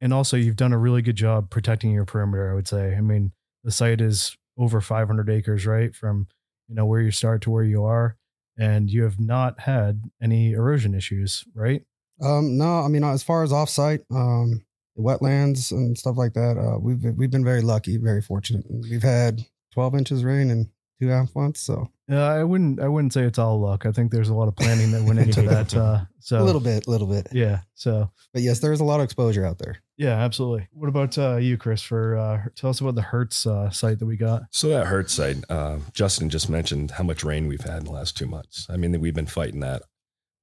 and 0.00 0.12
also 0.12 0.36
you've 0.36 0.56
done 0.56 0.72
a 0.72 0.78
really 0.78 1.02
good 1.02 1.16
job 1.16 1.50
protecting 1.50 1.92
your 1.92 2.04
perimeter. 2.04 2.50
I 2.50 2.54
would 2.54 2.68
say. 2.68 2.94
I 2.96 3.00
mean, 3.00 3.32
the 3.64 3.70
site 3.70 4.00
is 4.00 4.36
over 4.58 4.80
500 4.80 5.30
acres, 5.30 5.66
right, 5.66 5.94
from 5.94 6.26
you 6.68 6.74
know 6.74 6.86
where 6.86 7.00
you 7.00 7.10
start 7.10 7.42
to 7.42 7.50
where 7.50 7.64
you 7.64 7.84
are, 7.84 8.16
and 8.58 8.90
you 8.90 9.02
have 9.04 9.20
not 9.20 9.60
had 9.60 10.02
any 10.22 10.52
erosion 10.52 10.94
issues, 10.94 11.44
right? 11.54 11.82
Um, 12.20 12.56
no, 12.58 12.80
I 12.80 12.88
mean, 12.88 13.04
as 13.04 13.22
far 13.22 13.42
as 13.42 13.52
offsite, 13.52 14.00
um, 14.10 14.64
the 14.96 15.02
wetlands 15.02 15.72
and 15.72 15.96
stuff 15.96 16.16
like 16.16 16.34
that, 16.34 16.56
uh, 16.58 16.78
we've 16.78 17.02
we've 17.16 17.30
been 17.30 17.44
very 17.44 17.62
lucky, 17.62 17.96
very 17.96 18.22
fortunate. 18.22 18.64
We've 18.68 19.02
had 19.02 19.46
12 19.72 19.94
inches 19.94 20.24
rain 20.24 20.50
in 20.50 20.70
two 21.02 21.08
and 21.08 21.14
a 21.14 21.18
half 21.18 21.34
months, 21.34 21.60
so 21.60 21.88
Uh, 22.10 22.16
I 22.16 22.44
wouldn't 22.44 22.78
I 22.80 22.86
wouldn't 22.88 23.12
say 23.12 23.22
it's 23.24 23.38
all 23.38 23.58
luck. 23.60 23.86
I 23.86 23.92
think 23.92 24.12
there's 24.12 24.28
a 24.28 24.34
lot 24.34 24.46
of 24.48 24.54
planning 24.56 24.92
that 24.92 25.02
went 25.02 25.18
into 25.18 25.42
that. 25.54 25.74
Uh, 25.74 26.04
so 26.20 26.40
a 26.40 26.44
little 26.44 26.60
bit, 26.60 26.86
a 26.86 26.90
little 26.90 27.06
bit. 27.08 27.26
yeah. 27.32 27.60
So 27.74 28.10
But 28.32 28.42
yes, 28.42 28.60
there 28.60 28.72
is 28.72 28.80
a 28.80 28.84
lot 28.84 29.00
of 29.00 29.04
exposure 29.04 29.44
out 29.44 29.58
there. 29.58 29.78
Yeah, 29.96 30.12
absolutely. 30.18 30.68
What 30.72 30.88
about 30.88 31.18
uh, 31.18 31.36
you, 31.36 31.56
Chris? 31.56 31.82
For 31.82 32.16
uh, 32.16 32.42
tell 32.54 32.70
us 32.70 32.80
about 32.80 32.94
the 32.94 33.02
Hertz 33.02 33.46
uh, 33.46 33.70
site 33.70 33.98
that 33.98 34.06
we 34.06 34.16
got. 34.16 34.42
So 34.52 34.68
that 34.68 34.86
Hertz 34.86 35.12
site, 35.12 35.38
Uh, 35.48 35.78
Justin 35.92 36.28
just 36.30 36.48
mentioned 36.48 36.92
how 36.92 37.04
much 37.04 37.24
rain 37.24 37.48
we've 37.48 37.60
had 37.64 37.78
in 37.78 37.84
the 37.86 37.92
last 37.92 38.16
two 38.16 38.26
months. 38.26 38.66
I 38.70 38.76
mean, 38.76 39.00
we've 39.00 39.14
been 39.14 39.26
fighting 39.26 39.60
that. 39.60 39.82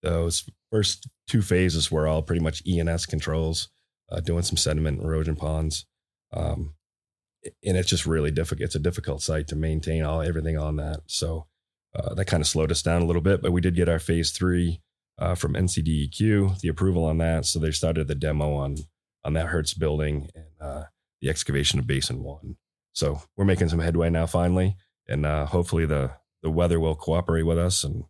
Those 0.01 0.49
first 0.71 1.07
two 1.27 1.41
phases 1.41 1.91
were 1.91 2.07
all 2.07 2.21
pretty 2.21 2.41
much 2.41 2.63
ENS 2.67 3.05
controls, 3.05 3.69
uh, 4.11 4.19
doing 4.21 4.43
some 4.43 4.57
sediment 4.57 5.01
erosion 5.03 5.35
ponds. 5.35 5.85
Um, 6.33 6.73
and 7.43 7.77
it's 7.77 7.89
just 7.89 8.05
really 8.05 8.31
difficult. 8.31 8.65
It's 8.65 8.75
a 8.75 8.79
difficult 8.79 9.21
site 9.21 9.47
to 9.47 9.55
maintain 9.55 10.03
all 10.03 10.21
everything 10.21 10.57
on 10.57 10.75
that. 10.77 11.01
So 11.07 11.47
uh, 11.95 12.13
that 12.15 12.25
kind 12.25 12.41
of 12.41 12.47
slowed 12.47 12.71
us 12.71 12.81
down 12.81 13.01
a 13.01 13.05
little 13.05 13.21
bit, 13.21 13.41
but 13.41 13.51
we 13.51 13.61
did 13.61 13.75
get 13.75 13.89
our 13.89 13.99
phase 13.99 14.31
three 14.31 14.81
uh, 15.17 15.35
from 15.35 15.53
NCDEQ, 15.53 16.59
the 16.59 16.67
approval 16.67 17.05
on 17.05 17.17
that. 17.19 17.45
So 17.45 17.59
they 17.59 17.71
started 17.71 18.07
the 18.07 18.15
demo 18.15 18.53
on 18.53 18.77
on 19.23 19.33
that 19.33 19.47
Hertz 19.47 19.73
building 19.73 20.29
and 20.33 20.45
uh, 20.61 20.83
the 21.21 21.29
excavation 21.29 21.79
of 21.79 21.87
Basin 21.87 22.23
One. 22.23 22.55
So 22.93 23.21
we're 23.35 23.45
making 23.45 23.69
some 23.69 23.79
headway 23.79 24.09
now, 24.09 24.25
finally, 24.25 24.77
and 25.07 25.25
uh, 25.25 25.45
hopefully 25.45 25.85
the 25.85 26.11
the 26.41 26.49
weather 26.49 26.79
will 26.79 26.95
cooperate 26.95 27.43
with 27.43 27.57
us 27.57 27.83
and 27.83 28.05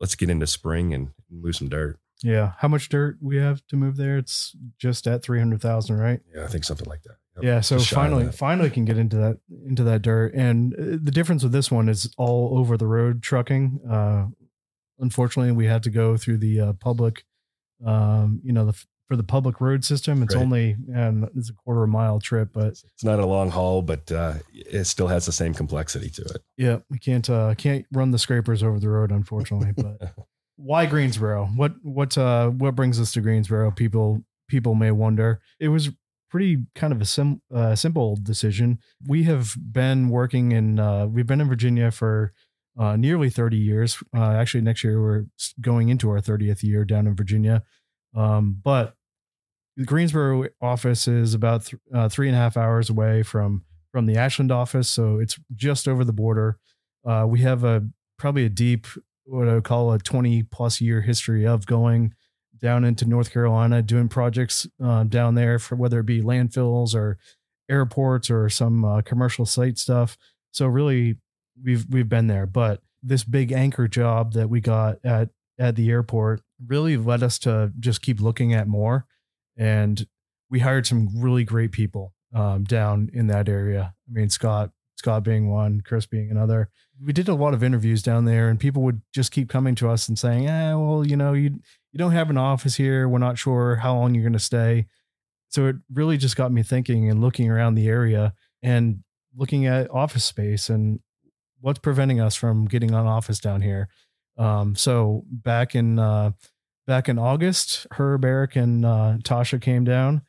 let's 0.00 0.14
get 0.14 0.30
into 0.30 0.46
spring 0.46 0.92
and 0.92 1.08
move 1.30 1.56
some 1.56 1.68
dirt. 1.68 1.98
Yeah. 2.22 2.52
How 2.58 2.68
much 2.68 2.88
dirt 2.88 3.18
we 3.20 3.36
have 3.36 3.66
to 3.68 3.76
move 3.76 3.96
there? 3.96 4.18
It's 4.18 4.56
just 4.78 5.06
at 5.06 5.22
300,000, 5.22 5.96
right? 5.96 6.20
Yeah, 6.34 6.44
I 6.44 6.46
think 6.48 6.64
something 6.64 6.88
like 6.88 7.02
that. 7.02 7.16
Yeah. 7.42 7.60
So 7.60 7.76
Just 7.78 7.88
shy 7.88 7.96
of 7.96 8.02
finally, 8.12 8.32
finally 8.32 8.70
can 8.70 8.84
get 8.84 8.98
into 8.98 9.16
that, 9.16 9.38
into 9.66 9.84
that 9.84 10.02
dirt. 10.02 10.34
And 10.34 10.74
uh, 10.74 10.98
the 11.02 11.10
difference 11.10 11.42
with 11.42 11.52
this 11.52 11.70
one 11.70 11.88
is 11.88 12.12
all 12.16 12.58
over 12.58 12.76
the 12.76 12.86
road 12.86 13.22
trucking. 13.22 13.80
Uh, 13.90 14.26
unfortunately 14.98 15.52
we 15.52 15.66
had 15.66 15.82
to 15.84 15.90
go 15.90 16.16
through 16.16 16.38
the 16.38 16.60
uh, 16.60 16.72
public, 16.74 17.24
um, 17.84 18.40
you 18.42 18.52
know, 18.52 18.64
the, 18.66 18.84
for 19.08 19.16
the 19.16 19.22
public 19.22 19.60
road 19.60 19.84
system. 19.84 20.22
It's 20.22 20.34
Right. 20.34 20.42
only, 20.42 20.76
and 20.92 21.28
it's 21.36 21.50
a 21.50 21.52
quarter 21.52 21.82
of 21.84 21.88
a 21.88 21.92
mile 21.92 22.18
trip, 22.18 22.48
but 22.52 22.68
it's 22.68 23.04
not 23.04 23.20
a 23.20 23.26
long 23.26 23.50
haul, 23.50 23.82
but 23.82 24.10
uh, 24.10 24.34
it 24.52 24.84
still 24.84 25.06
has 25.06 25.26
the 25.26 25.32
same 25.32 25.54
complexity 25.54 26.10
to 26.10 26.22
it. 26.22 26.42
Yeah, 26.56 26.78
we 26.90 26.98
can't 26.98 27.28
uh 27.30 27.54
can't 27.54 27.86
run 27.92 28.10
the 28.10 28.18
scrapers 28.18 28.64
over 28.64 28.80
the 28.80 28.88
road, 28.88 29.12
unfortunately. 29.12 29.72
But 29.76 30.12
why 30.56 30.86
Greensboro? 30.86 31.46
What 31.54 31.74
what 31.82 32.18
uh 32.18 32.48
what 32.48 32.74
brings 32.74 32.98
us 32.98 33.12
to 33.12 33.20
Greensboro? 33.20 33.70
People 33.70 34.24
people 34.48 34.74
may 34.74 34.90
wonder. 34.90 35.40
It 35.60 35.68
was 35.68 35.90
pretty 36.30 36.64
kind 36.74 36.92
of 36.92 37.00
a 37.00 37.04
sim, 37.04 37.40
uh, 37.54 37.74
simple 37.74 38.16
decision. 38.20 38.78
We 39.06 39.24
have 39.24 39.56
been 39.58 40.08
working 40.08 40.52
in 40.52 40.78
uh 40.78 41.06
we've 41.06 41.26
been 41.26 41.40
in 41.40 41.48
Virginia 41.48 41.90
for 41.90 42.32
uh, 42.78 42.96
nearly 42.96 43.30
30 43.30 43.56
years. 43.56 44.02
Uh, 44.14 44.32
actually, 44.32 44.60
next 44.60 44.84
year 44.84 45.00
we're 45.00 45.24
going 45.60 45.88
into 45.88 46.10
our 46.10 46.20
30th 46.20 46.62
year 46.62 46.84
down 46.84 47.06
in 47.06 47.16
Virginia. 47.16 47.62
Um, 48.14 48.60
but 48.62 48.94
the 49.76 49.84
Greensboro 49.84 50.46
office 50.60 51.06
is 51.08 51.34
about 51.34 51.66
th- 51.66 51.80
uh, 51.94 52.08
three 52.08 52.28
and 52.28 52.36
a 52.36 52.40
half 52.40 52.56
hours 52.56 52.90
away 52.90 53.22
from 53.22 53.64
from 53.92 54.06
the 54.06 54.16
Ashland 54.16 54.52
office, 54.52 54.90
so 54.90 55.18
it's 55.18 55.38
just 55.54 55.88
over 55.88 56.04
the 56.04 56.12
border. 56.12 56.58
Uh, 57.06 57.24
we 57.26 57.40
have 57.40 57.64
a 57.64 57.88
probably 58.18 58.44
a 58.44 58.50
deep, 58.50 58.86
what 59.24 59.48
I 59.48 59.54
would 59.54 59.64
call 59.64 59.92
a 59.92 59.98
20 59.98 60.42
plus 60.44 60.80
year 60.80 61.00
history 61.00 61.46
of 61.46 61.66
going 61.66 62.12
down 62.60 62.84
into 62.84 63.04
North 63.04 63.32
Carolina, 63.32 63.82
doing 63.82 64.08
projects 64.08 64.66
uh, 64.82 65.04
down 65.04 65.34
there 65.34 65.58
for 65.58 65.76
whether 65.76 66.00
it 66.00 66.06
be 66.06 66.22
landfills 66.22 66.94
or 66.94 67.18
airports 67.68 68.30
or 68.30 68.48
some 68.48 68.84
uh, 68.84 69.02
commercial 69.02 69.46
site 69.46 69.78
stuff. 69.78 70.16
So 70.52 70.66
really, 70.66 71.16
we've 71.62 71.86
we've 71.88 72.08
been 72.08 72.26
there. 72.26 72.46
But 72.46 72.80
this 73.02 73.24
big 73.24 73.52
anchor 73.52 73.88
job 73.88 74.32
that 74.32 74.48
we 74.48 74.60
got 74.60 74.98
at 75.04 75.30
at 75.58 75.76
the 75.76 75.90
airport 75.90 76.42
really 76.66 76.96
led 76.96 77.22
us 77.22 77.38
to 77.40 77.72
just 77.78 78.02
keep 78.02 78.20
looking 78.20 78.52
at 78.52 78.68
more, 78.68 79.06
and 79.56 80.06
we 80.50 80.60
hired 80.60 80.86
some 80.86 81.08
really 81.14 81.44
great 81.44 81.72
people 81.72 82.12
um, 82.34 82.64
down 82.64 83.10
in 83.12 83.26
that 83.28 83.48
area. 83.48 83.94
I 84.08 84.12
mean, 84.12 84.30
Scott 84.30 84.70
Scott 84.96 85.22
being 85.22 85.50
one, 85.50 85.82
Chris 85.82 86.06
being 86.06 86.30
another. 86.30 86.70
We 87.04 87.12
did 87.12 87.28
a 87.28 87.34
lot 87.34 87.52
of 87.52 87.62
interviews 87.62 88.02
down 88.02 88.24
there, 88.24 88.48
and 88.48 88.58
people 88.58 88.82
would 88.82 89.02
just 89.12 89.30
keep 89.30 89.48
coming 89.48 89.74
to 89.76 89.90
us 89.90 90.08
and 90.08 90.18
saying, 90.18 90.48
"Eh, 90.48 90.74
well, 90.74 91.06
you 91.06 91.16
know, 91.16 91.34
you 91.34 91.60
you 91.96 91.98
don't 91.98 92.12
have 92.12 92.28
an 92.28 92.36
office 92.36 92.74
here. 92.74 93.08
We're 93.08 93.18
not 93.18 93.38
sure 93.38 93.76
how 93.76 93.94
long 93.94 94.14
you're 94.14 94.22
going 94.22 94.34
to 94.34 94.38
stay." 94.38 94.84
So 95.48 95.66
it 95.68 95.76
really 95.90 96.18
just 96.18 96.36
got 96.36 96.52
me 96.52 96.62
thinking 96.62 97.08
and 97.08 97.22
looking 97.22 97.50
around 97.50 97.74
the 97.74 97.88
area 97.88 98.34
and 98.62 99.02
looking 99.34 99.64
at 99.64 99.90
office 99.90 100.26
space 100.26 100.68
and 100.68 101.00
what's 101.60 101.78
preventing 101.78 102.20
us 102.20 102.34
from 102.34 102.66
getting 102.66 102.90
an 102.90 103.06
office 103.06 103.38
down 103.38 103.62
here. 103.62 103.88
Um, 104.36 104.76
so 104.76 105.24
back 105.30 105.74
in 105.74 105.98
uh, 105.98 106.32
back 106.86 107.08
in 107.08 107.18
August, 107.18 107.86
Herb, 107.92 108.26
Eric, 108.26 108.56
and 108.56 108.84
uh, 108.84 109.16
Tasha 109.22 109.58
came 109.58 109.84
down. 109.84 110.20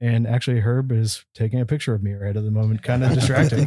And 0.00 0.28
actually, 0.28 0.60
Herb 0.60 0.92
is 0.92 1.24
taking 1.34 1.60
a 1.60 1.66
picture 1.66 1.92
of 1.92 2.04
me 2.04 2.12
right 2.12 2.36
at 2.36 2.44
the 2.44 2.52
moment, 2.52 2.84
kind 2.84 3.02
of 3.02 3.14
distracting. 3.14 3.66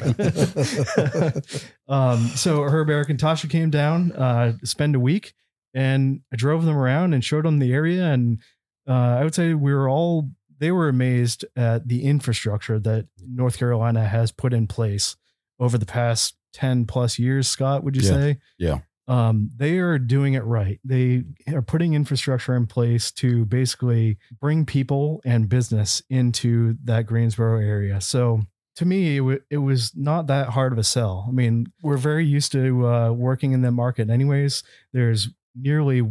um, 1.89 2.27
so 2.37 2.63
Herb, 2.63 2.89
Eric, 2.89 3.09
and 3.09 3.19
Tasha 3.19 3.49
came 3.49 3.69
down, 3.69 4.13
uh, 4.13 4.53
spend 4.63 4.95
a 4.95 4.99
week, 5.01 5.33
and 5.73 6.21
I 6.31 6.35
drove 6.35 6.65
them 6.65 6.77
around 6.77 7.13
and 7.13 7.23
showed 7.23 7.45
them 7.45 7.59
the 7.59 7.73
area. 7.73 8.05
And 8.05 8.39
uh, 8.87 8.91
I 9.19 9.23
would 9.23 9.35
say 9.35 9.53
we 9.53 9.73
were 9.73 9.89
all 9.89 10.29
they 10.59 10.71
were 10.71 10.89
amazed 10.89 11.43
at 11.55 11.87
the 11.87 12.03
infrastructure 12.03 12.77
that 12.79 13.07
North 13.25 13.57
Carolina 13.57 14.07
has 14.07 14.31
put 14.31 14.53
in 14.53 14.67
place 14.67 15.15
over 15.59 15.77
the 15.77 15.85
past 15.87 16.35
ten 16.53 16.85
plus 16.85 17.17
years. 17.17 17.47
Scott, 17.47 17.83
would 17.83 17.95
you 17.95 18.03
Yeah. 18.03 18.09
say? 18.09 18.37
Yeah. 18.59 18.79
um, 19.07 19.49
they 19.57 19.79
are 19.79 19.97
doing 19.97 20.35
it 20.35 20.43
right. 20.43 20.79
They 20.85 21.23
are 21.51 21.61
putting 21.63 21.93
infrastructure 21.95 22.55
in 22.55 22.67
place 22.67 23.11
to 23.13 23.45
basically 23.45 24.17
bring 24.39 24.65
people 24.65 25.19
and 25.25 25.49
business 25.49 26.01
into 26.09 26.77
that 26.85 27.07
Greensboro 27.07 27.59
area. 27.59 27.99
So 27.99 28.41
to 28.75 28.85
me, 28.85 29.17
it, 29.17 29.19
w- 29.19 29.41
it 29.49 29.57
was 29.57 29.91
not 29.95 30.27
that 30.27 30.49
hard 30.49 30.71
of 30.71 30.77
a 30.77 30.83
sell. 30.83 31.25
I 31.27 31.31
mean, 31.31 31.67
we're 31.81 31.97
very 31.97 32.25
used 32.25 32.51
to 32.53 32.87
uh, 32.87 33.11
working 33.11 33.51
in 33.51 33.61
that 33.63 33.71
market, 33.71 34.09
anyways. 34.09 34.63
There's 34.93 35.27
nearly 35.55 36.01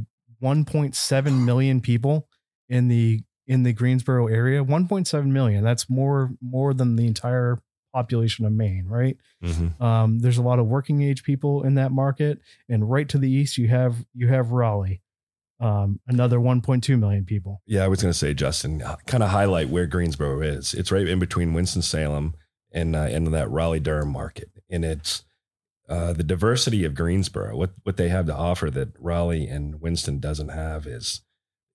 1.7 0.43 1.45
million 1.45 1.81
people 1.81 2.29
in 2.69 2.89
the 2.89 3.21
in 3.47 3.65
the 3.65 3.73
Greensboro 3.73 4.29
area. 4.29 4.65
1.7 4.65 5.27
million. 5.27 5.65
That's 5.65 5.91
more 5.91 6.31
more 6.41 6.73
than 6.73 6.97
the 6.97 7.07
entire 7.07 7.59
population 7.93 8.47
of 8.47 8.53
Maine, 8.53 8.87
right? 8.87 9.17
Mm-hmm. 9.43 9.83
Um, 9.83 10.21
there's 10.21 10.39
a 10.39 10.43
lot 10.43 10.59
of 10.59 10.67
working 10.67 11.03
age 11.03 11.25
people 11.25 11.65
in 11.65 11.75
that 11.75 11.93
market, 11.93 12.41
and 12.69 12.89
right 12.89 13.09
to 13.09 13.19
the 13.19 13.31
east 13.31 13.59
you 13.59 13.69
have 13.69 14.07
you 14.15 14.29
have 14.29 14.53
Raleigh, 14.53 15.03
um, 15.61 16.01
another 16.07 16.39
1.2 16.39 16.99
million 16.99 17.25
people. 17.25 17.63
Yeah, 17.67 17.85
I 17.85 17.89
was 17.89 18.01
going 18.01 18.13
to 18.13 18.19
say, 18.19 18.35
Justin, 18.35 18.83
kind 19.07 19.23
of 19.23 19.31
highlight 19.31 19.69
where 19.69 19.87
Greensboro 19.87 20.41
is. 20.41 20.75
It's 20.75 20.93
right 20.93 21.07
in 21.07 21.19
between 21.19 21.53
Winston 21.53 21.83
Salem 21.83 22.35
and 22.73 22.95
uh, 22.95 23.01
and 23.11 23.27
that 23.35 23.51
Raleigh 23.51 23.81
Durham 23.81 24.11
market, 24.11 24.51
and 24.71 24.85
it's 24.85 25.25
uh, 25.91 26.13
the 26.13 26.23
diversity 26.23 26.85
of 26.85 26.95
Greensboro. 26.95 27.57
What 27.57 27.73
what 27.83 27.97
they 27.97 28.09
have 28.09 28.27
to 28.27 28.35
offer 28.35 28.71
that 28.71 28.91
Raleigh 28.99 29.49
and 29.49 29.81
Winston 29.81 30.21
doesn't 30.21 30.51
have 30.51 30.87
is, 30.87 31.23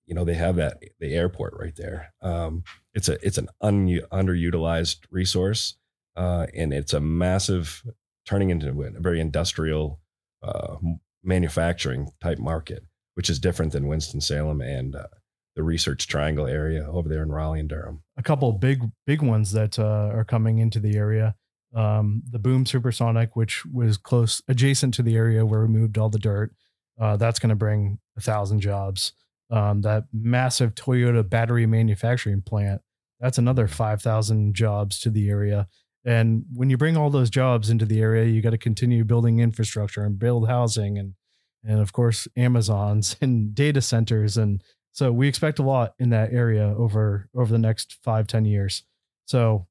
you 0.06 0.14
know, 0.14 0.24
they 0.24 0.34
have 0.34 0.56
that 0.56 0.78
the 0.98 1.14
airport 1.14 1.52
right 1.58 1.76
there. 1.76 2.14
Um, 2.22 2.64
it's 2.94 3.10
a 3.10 3.24
it's 3.24 3.36
an 3.36 3.48
un, 3.60 3.86
underutilized 4.10 5.00
resource, 5.10 5.76
uh, 6.16 6.46
and 6.54 6.72
it's 6.72 6.94
a 6.94 7.00
massive 7.00 7.84
turning 8.24 8.48
into 8.48 8.68
a 8.68 9.00
very 9.00 9.20
industrial 9.20 10.00
uh, 10.42 10.76
manufacturing 11.22 12.10
type 12.22 12.38
market, 12.38 12.84
which 13.14 13.28
is 13.28 13.38
different 13.38 13.72
than 13.72 13.86
Winston 13.86 14.22
Salem 14.22 14.62
and 14.62 14.96
uh, 14.96 15.08
the 15.56 15.62
Research 15.62 16.06
Triangle 16.06 16.46
area 16.46 16.86
over 16.88 17.08
there 17.08 17.22
in 17.22 17.30
Raleigh 17.30 17.60
and 17.60 17.68
Durham. 17.68 18.02
A 18.16 18.22
couple 18.22 18.50
big 18.52 18.80
big 19.06 19.20
ones 19.20 19.52
that 19.52 19.78
uh, 19.78 20.10
are 20.10 20.24
coming 20.24 20.56
into 20.56 20.80
the 20.80 20.96
area. 20.96 21.34
Um, 21.76 22.22
the 22.30 22.38
Boom 22.38 22.64
Supersonic, 22.64 23.36
which 23.36 23.64
was 23.66 23.98
close 23.98 24.42
adjacent 24.48 24.94
to 24.94 25.02
the 25.02 25.14
area 25.14 25.44
where 25.44 25.60
we 25.60 25.68
moved 25.68 25.98
all 25.98 26.08
the 26.08 26.18
dirt, 26.18 26.52
uh, 26.98 27.16
that's 27.16 27.38
going 27.38 27.50
to 27.50 27.56
bring 27.56 27.98
a 28.16 28.20
thousand 28.20 28.60
jobs. 28.60 29.12
Um, 29.50 29.82
that 29.82 30.04
massive 30.12 30.74
Toyota 30.74 31.28
battery 31.28 31.66
manufacturing 31.66 32.42
plant, 32.42 32.80
that's 33.20 33.38
another 33.38 33.68
five 33.68 34.02
thousand 34.02 34.54
jobs 34.54 34.98
to 35.00 35.10
the 35.10 35.28
area. 35.28 35.68
And 36.04 36.44
when 36.54 36.70
you 36.70 36.76
bring 36.76 36.96
all 36.96 37.10
those 37.10 37.30
jobs 37.30 37.68
into 37.68 37.84
the 37.84 38.00
area, 38.00 38.24
you 38.24 38.40
got 38.40 38.50
to 38.50 38.58
continue 38.58 39.04
building 39.04 39.40
infrastructure 39.40 40.04
and 40.04 40.18
build 40.18 40.48
housing 40.48 40.98
and 40.98 41.14
and 41.62 41.80
of 41.80 41.92
course 41.92 42.26
Amazons 42.36 43.16
and 43.20 43.54
data 43.54 43.80
centers 43.80 44.36
and 44.36 44.62
so 44.92 45.12
we 45.12 45.28
expect 45.28 45.58
a 45.58 45.62
lot 45.62 45.92
in 45.98 46.08
that 46.10 46.32
area 46.32 46.74
over 46.74 47.28
over 47.34 47.52
the 47.52 47.58
next 47.58 47.98
five 48.02 48.26
ten 48.26 48.46
years. 48.46 48.82
So 49.26 49.66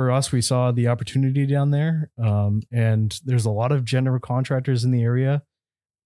for 0.00 0.10
us, 0.10 0.32
we 0.32 0.40
saw 0.40 0.72
the 0.72 0.88
opportunity 0.88 1.44
down 1.44 1.72
there, 1.72 2.10
um, 2.16 2.62
and 2.72 3.20
there's 3.22 3.44
a 3.44 3.50
lot 3.50 3.70
of 3.70 3.84
general 3.84 4.18
contractors 4.18 4.82
in 4.82 4.92
the 4.92 5.02
area 5.02 5.42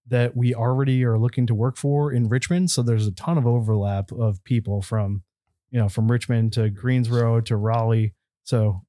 that 0.05 0.35
we 0.35 0.53
already 0.53 1.05
are 1.05 1.17
looking 1.17 1.47
to 1.47 1.55
work 1.55 1.77
for 1.77 2.11
in 2.11 2.27
Richmond. 2.27 2.69
So 2.71 2.83
there's 2.83 3.07
a 3.07 3.13
ton 3.13 3.37
of 3.37 3.47
overlap 3.47 4.11
of 4.11 4.43
people 4.43 4.81
from 4.81 5.23
you 5.71 5.79
know 5.79 5.87
from 5.87 6.11
Richmond 6.11 6.51
to 6.51 6.69
Greensboro 6.69 7.39
to 7.39 7.55
Raleigh. 7.55 8.13
So 8.43 8.81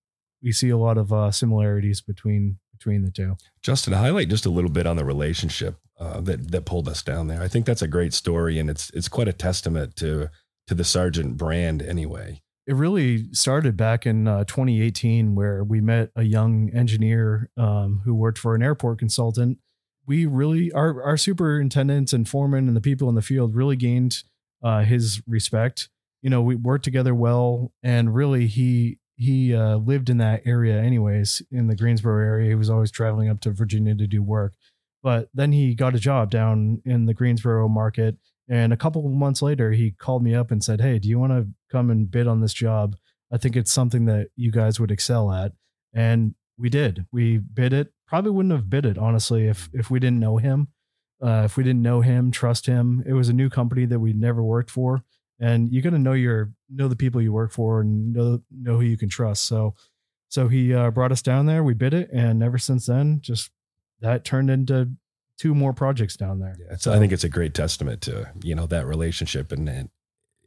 we 0.43 0.51
see 0.51 0.71
a 0.71 0.77
lot 0.77 0.99
of 0.99 1.13
uh, 1.13 1.31
similarities 1.31 2.01
between 2.01 2.59
between 2.73 3.03
the 3.03 3.13
two. 3.13 3.37
Justin, 3.63 3.93
highlight 3.93 4.29
just 4.29 4.45
a 4.45 4.51
little 4.51 4.73
bit 4.73 4.89
on 4.89 4.97
the 4.97 5.05
relationship 5.05 5.77
uh, 6.01 6.21
that 6.23 6.51
that 6.51 6.67
pulled 6.67 6.89
us 6.89 7.05
down 7.05 7.29
there. 7.29 7.43
I 7.43 7.47
think 7.47 7.65
that's 7.65 7.81
a 7.81 7.87
great 7.87 8.13
story, 8.13 8.59
and 8.59 8.69
it's 8.69 8.91
it's 8.91 9.09
quite 9.09 9.29
a 9.29 9.33
testament 9.33 9.95
to 9.99 10.31
to 10.67 10.75
the 10.75 10.83
Sargent 10.83 11.37
brand 11.37 11.81
anyway. 11.81 12.43
It 12.67 12.75
really 12.75 13.33
started 13.33 13.77
back 13.77 14.07
in 14.07 14.27
uh, 14.27 14.45
2018 14.45 15.35
where 15.35 15.63
we 15.63 15.81
met 15.81 16.11
a 16.17 16.25
young 16.25 16.71
engineer 16.75 17.51
um, 17.57 18.03
who 18.05 18.15
worked 18.15 18.39
for 18.39 18.55
an 18.55 18.63
airport 18.63 18.99
consultant 18.99 19.59
we 20.07 20.27
really 20.27 20.73
our, 20.73 21.03
our 21.03 21.17
superintendents 21.17 22.13
and 22.13 22.29
foremen 22.29 22.69
and 22.69 22.77
the 22.77 22.81
people 22.81 23.09
in 23.09 23.15
the 23.15 23.23
field 23.23 23.55
really 23.55 23.77
gained 23.77 24.23
uh, 24.63 24.83
his 24.83 25.23
respect 25.27 25.89
you 26.23 26.31
know 26.31 26.43
we 26.43 26.55
worked 26.55 26.85
together 26.85 27.15
well 27.15 27.73
and 27.83 28.15
really 28.15 28.47
he 28.47 28.99
he 29.17 29.55
uh, 29.55 29.77
lived 29.77 30.11
in 30.11 30.19
that 30.19 30.43
area 30.45 30.81
anyways, 30.81 31.43
in 31.51 31.67
the 31.67 31.77
Greensboro 31.77 32.23
area. 32.23 32.51
He 32.51 32.55
was 32.55 32.71
always 32.71 32.91
traveling 32.91 33.29
up 33.29 33.41
to 33.41 33.51
Virginia 33.51 33.95
to 33.95 34.07
do 34.07 34.23
work. 34.23 34.53
But 35.03 35.29
then 35.33 35.53
he 35.53 35.75
got 35.75 35.95
a 35.95 35.99
job 35.99 36.31
down 36.31 36.83
in 36.85 37.07
the 37.07 37.15
Greensboro 37.15 37.69
market. 37.69 38.17
And 38.49 38.73
a 38.73 38.77
couple 38.77 39.05
of 39.05 39.13
months 39.13 39.43
later, 39.43 39.73
he 39.73 39.91
called 39.91 40.23
me 40.23 40.35
up 40.35 40.51
and 40.51 40.63
said, 40.63 40.81
Hey, 40.81 40.99
do 40.99 41.09
you 41.09 41.19
want 41.19 41.33
to 41.33 41.49
come 41.71 41.91
and 41.91 42.11
bid 42.11 42.27
on 42.27 42.41
this 42.41 42.55
job? 42.55 42.97
I 43.33 43.39
think 43.39 43.57
it's 43.57 43.73
something 43.73 44.05
that 44.07 44.29
you 44.37 44.53
guys 44.53 44.79
would 44.79 44.91
excel 44.91 45.33
at. 45.33 45.53
And 45.93 46.35
we 46.57 46.69
did. 46.69 47.07
We 47.11 47.39
bid 47.39 47.73
it. 47.73 47.93
Probably 48.07 48.31
wouldn't 48.31 48.55
have 48.55 48.71
bid 48.71 48.87
it, 48.87 48.99
honestly, 48.99 49.49
if 49.49 49.69
if 49.73 49.91
we 49.91 49.99
didn't 49.99 50.21
know 50.21 50.37
him. 50.37 50.69
Uh, 51.21 51.43
if 51.45 51.57
we 51.57 51.65
didn't 51.65 51.83
know 51.83 52.03
him, 52.03 52.31
trust 52.31 52.67
him. 52.67 53.03
It 53.07 53.15
was 53.15 53.29
a 53.29 53.33
new 53.33 53.49
company 53.49 53.87
that 53.87 53.99
we'd 53.99 54.21
never 54.21 54.43
worked 54.43 54.71
for 54.71 55.03
and 55.39 55.73
you 55.73 55.83
got 55.83 55.91
to 55.91 55.99
know 55.99 56.13
your 56.13 56.53
know 56.71 56.89
the 56.89 56.97
people 56.97 57.21
you 57.21 57.33
work 57.33 57.53
for 57.53 57.81
and 57.81 58.13
know 58.13 58.43
know 58.51 58.77
who 58.77 58.83
you 58.83 58.97
can 58.97 59.09
trust. 59.09 59.47
So 59.47 59.75
so 60.29 60.49
he 60.49 60.75
uh, 60.75 60.91
brought 60.91 61.13
us 61.13 61.23
down 61.23 61.47
there. 61.47 61.63
We 61.63 61.75
bid 61.75 61.95
it, 61.95 62.11
and 62.13 62.43
ever 62.43 62.59
since 62.59 62.87
then, 62.87 63.21
just 63.21 63.51
that 64.01 64.25
turned 64.25 64.51
into 64.51 64.91
two 65.39 65.55
more 65.55 65.73
projects 65.73 66.17
down 66.17 66.41
there. 66.41 66.57
Yeah, 66.59 66.77
so 66.77 66.93
I 66.93 66.99
think 66.99 67.13
it's 67.13 67.25
a 67.25 67.29
great 67.29 67.55
testament 67.55 68.01
to 68.03 68.31
you 68.43 68.55
know 68.55 68.67
that 68.67 68.87
relationship, 68.87 69.53
and, 69.53 69.69
and 69.69 69.91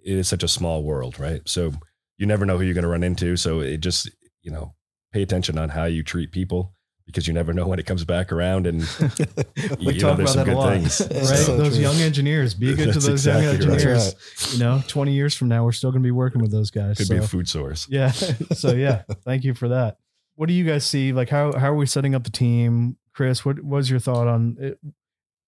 it 0.03 0.17
is 0.17 0.27
such 0.27 0.43
a 0.43 0.47
small 0.47 0.83
world, 0.83 1.19
right? 1.19 1.41
So 1.45 1.73
you 2.17 2.25
never 2.25 2.45
know 2.45 2.57
who 2.57 2.63
you're 2.63 2.73
going 2.73 2.83
to 2.83 2.89
run 2.89 3.03
into. 3.03 3.37
So 3.37 3.59
it 3.59 3.77
just 3.77 4.09
you 4.41 4.51
know 4.51 4.75
pay 5.11 5.21
attention 5.21 5.57
on 5.57 5.69
how 5.69 5.85
you 5.85 6.03
treat 6.03 6.31
people 6.31 6.73
because 7.09 7.27
you 7.27 7.33
never 7.33 7.53
know 7.53 7.67
when 7.67 7.79
it 7.79 7.87
comes 7.87 8.05
back 8.05 8.31
around 8.31 8.67
and 8.67 8.81
we 9.79 9.93
you 9.93 9.99
talk 9.99 10.19
know, 10.19 10.25
about 10.25 10.35
that 10.35 10.47
a 10.47 10.55
lot, 10.55 10.73
things. 10.73 11.01
right? 11.11 11.25
So 11.25 11.57
those 11.57 11.73
true. 11.73 11.81
young 11.81 11.95
engineers, 11.95 12.53
be 12.53 12.75
good 12.75 12.85
to 12.93 12.99
those 12.99 13.07
exactly 13.07 13.45
young 13.45 13.55
engineers. 13.55 14.13
Right. 14.13 14.53
You 14.53 14.59
know, 14.59 14.83
20 14.87 15.13
years 15.13 15.35
from 15.35 15.47
now, 15.47 15.63
we're 15.63 15.71
still 15.71 15.91
going 15.91 16.03
to 16.03 16.07
be 16.07 16.11
working 16.11 16.39
with 16.39 16.51
those 16.51 16.69
guys. 16.69 16.97
Could 16.97 17.07
so, 17.07 17.15
be 17.15 17.19
a 17.19 17.27
food 17.27 17.49
source. 17.49 17.87
Yeah. 17.89 18.11
so 18.11 18.73
yeah, 18.73 19.03
thank 19.25 19.43
you 19.43 19.55
for 19.55 19.69
that. 19.69 19.97
What 20.35 20.49
do 20.49 20.53
you 20.53 20.63
guys 20.63 20.85
see? 20.85 21.11
Like 21.11 21.29
how, 21.29 21.51
how 21.53 21.71
are 21.71 21.75
we 21.75 21.87
setting 21.87 22.13
up 22.13 22.23
the 22.25 22.29
team? 22.29 22.95
Chris, 23.19 23.43
what 23.43 23.61
was 23.61 23.89
your 23.89 23.99
thought 23.99 24.29
on 24.29 24.55
it? 24.61 24.79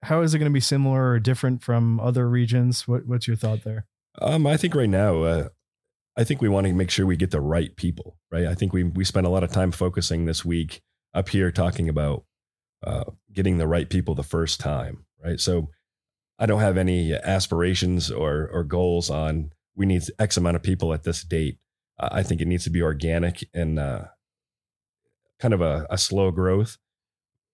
How 0.03 0.23
is 0.23 0.33
it 0.33 0.39
going 0.39 0.51
to 0.51 0.53
be 0.53 0.59
similar 0.59 1.11
or 1.11 1.19
different 1.19 1.63
from 1.63 2.01
other 2.01 2.27
regions? 2.27 2.85
What, 2.85 3.05
what's 3.05 3.29
your 3.29 3.37
thought 3.37 3.63
there? 3.63 3.85
Um, 4.21 4.45
I 4.45 4.57
think 4.57 4.75
right 4.75 4.89
now, 4.89 5.23
uh, 5.23 5.47
I 6.17 6.25
think 6.25 6.41
we 6.41 6.49
want 6.49 6.67
to 6.67 6.73
make 6.73 6.91
sure 6.91 7.05
we 7.05 7.15
get 7.15 7.31
the 7.31 7.39
right 7.39 7.73
people, 7.77 8.17
right? 8.29 8.45
I 8.45 8.55
think 8.55 8.73
we, 8.73 8.83
we 8.83 9.05
spent 9.05 9.25
a 9.25 9.29
lot 9.29 9.45
of 9.45 9.53
time 9.53 9.71
focusing 9.71 10.25
this 10.25 10.43
week 10.43 10.81
up 11.13 11.29
here 11.29 11.49
talking 11.49 11.87
about 11.87 12.25
uh, 12.85 13.05
getting 13.31 13.57
the 13.57 13.67
right 13.67 13.89
people 13.89 14.15
the 14.15 14.21
first 14.21 14.59
time, 14.59 15.05
right? 15.23 15.39
So 15.39 15.69
I 16.37 16.47
don't 16.47 16.59
have 16.59 16.75
any 16.75 17.13
aspirations 17.13 18.11
or 18.11 18.49
or 18.51 18.65
goals 18.65 19.09
on 19.09 19.53
we 19.77 19.85
need 19.85 20.03
X 20.19 20.35
amount 20.35 20.57
of 20.57 20.61
people 20.61 20.93
at 20.93 21.03
this 21.03 21.23
date. 21.23 21.57
I 21.97 22.21
think 22.21 22.41
it 22.41 22.49
needs 22.49 22.65
to 22.65 22.69
be 22.69 22.81
organic 22.81 23.47
and 23.53 23.79
uh, 23.79 24.07
kind 25.39 25.53
of 25.53 25.61
a, 25.61 25.87
a, 25.89 25.97
slow 25.97 26.31
growth. 26.31 26.77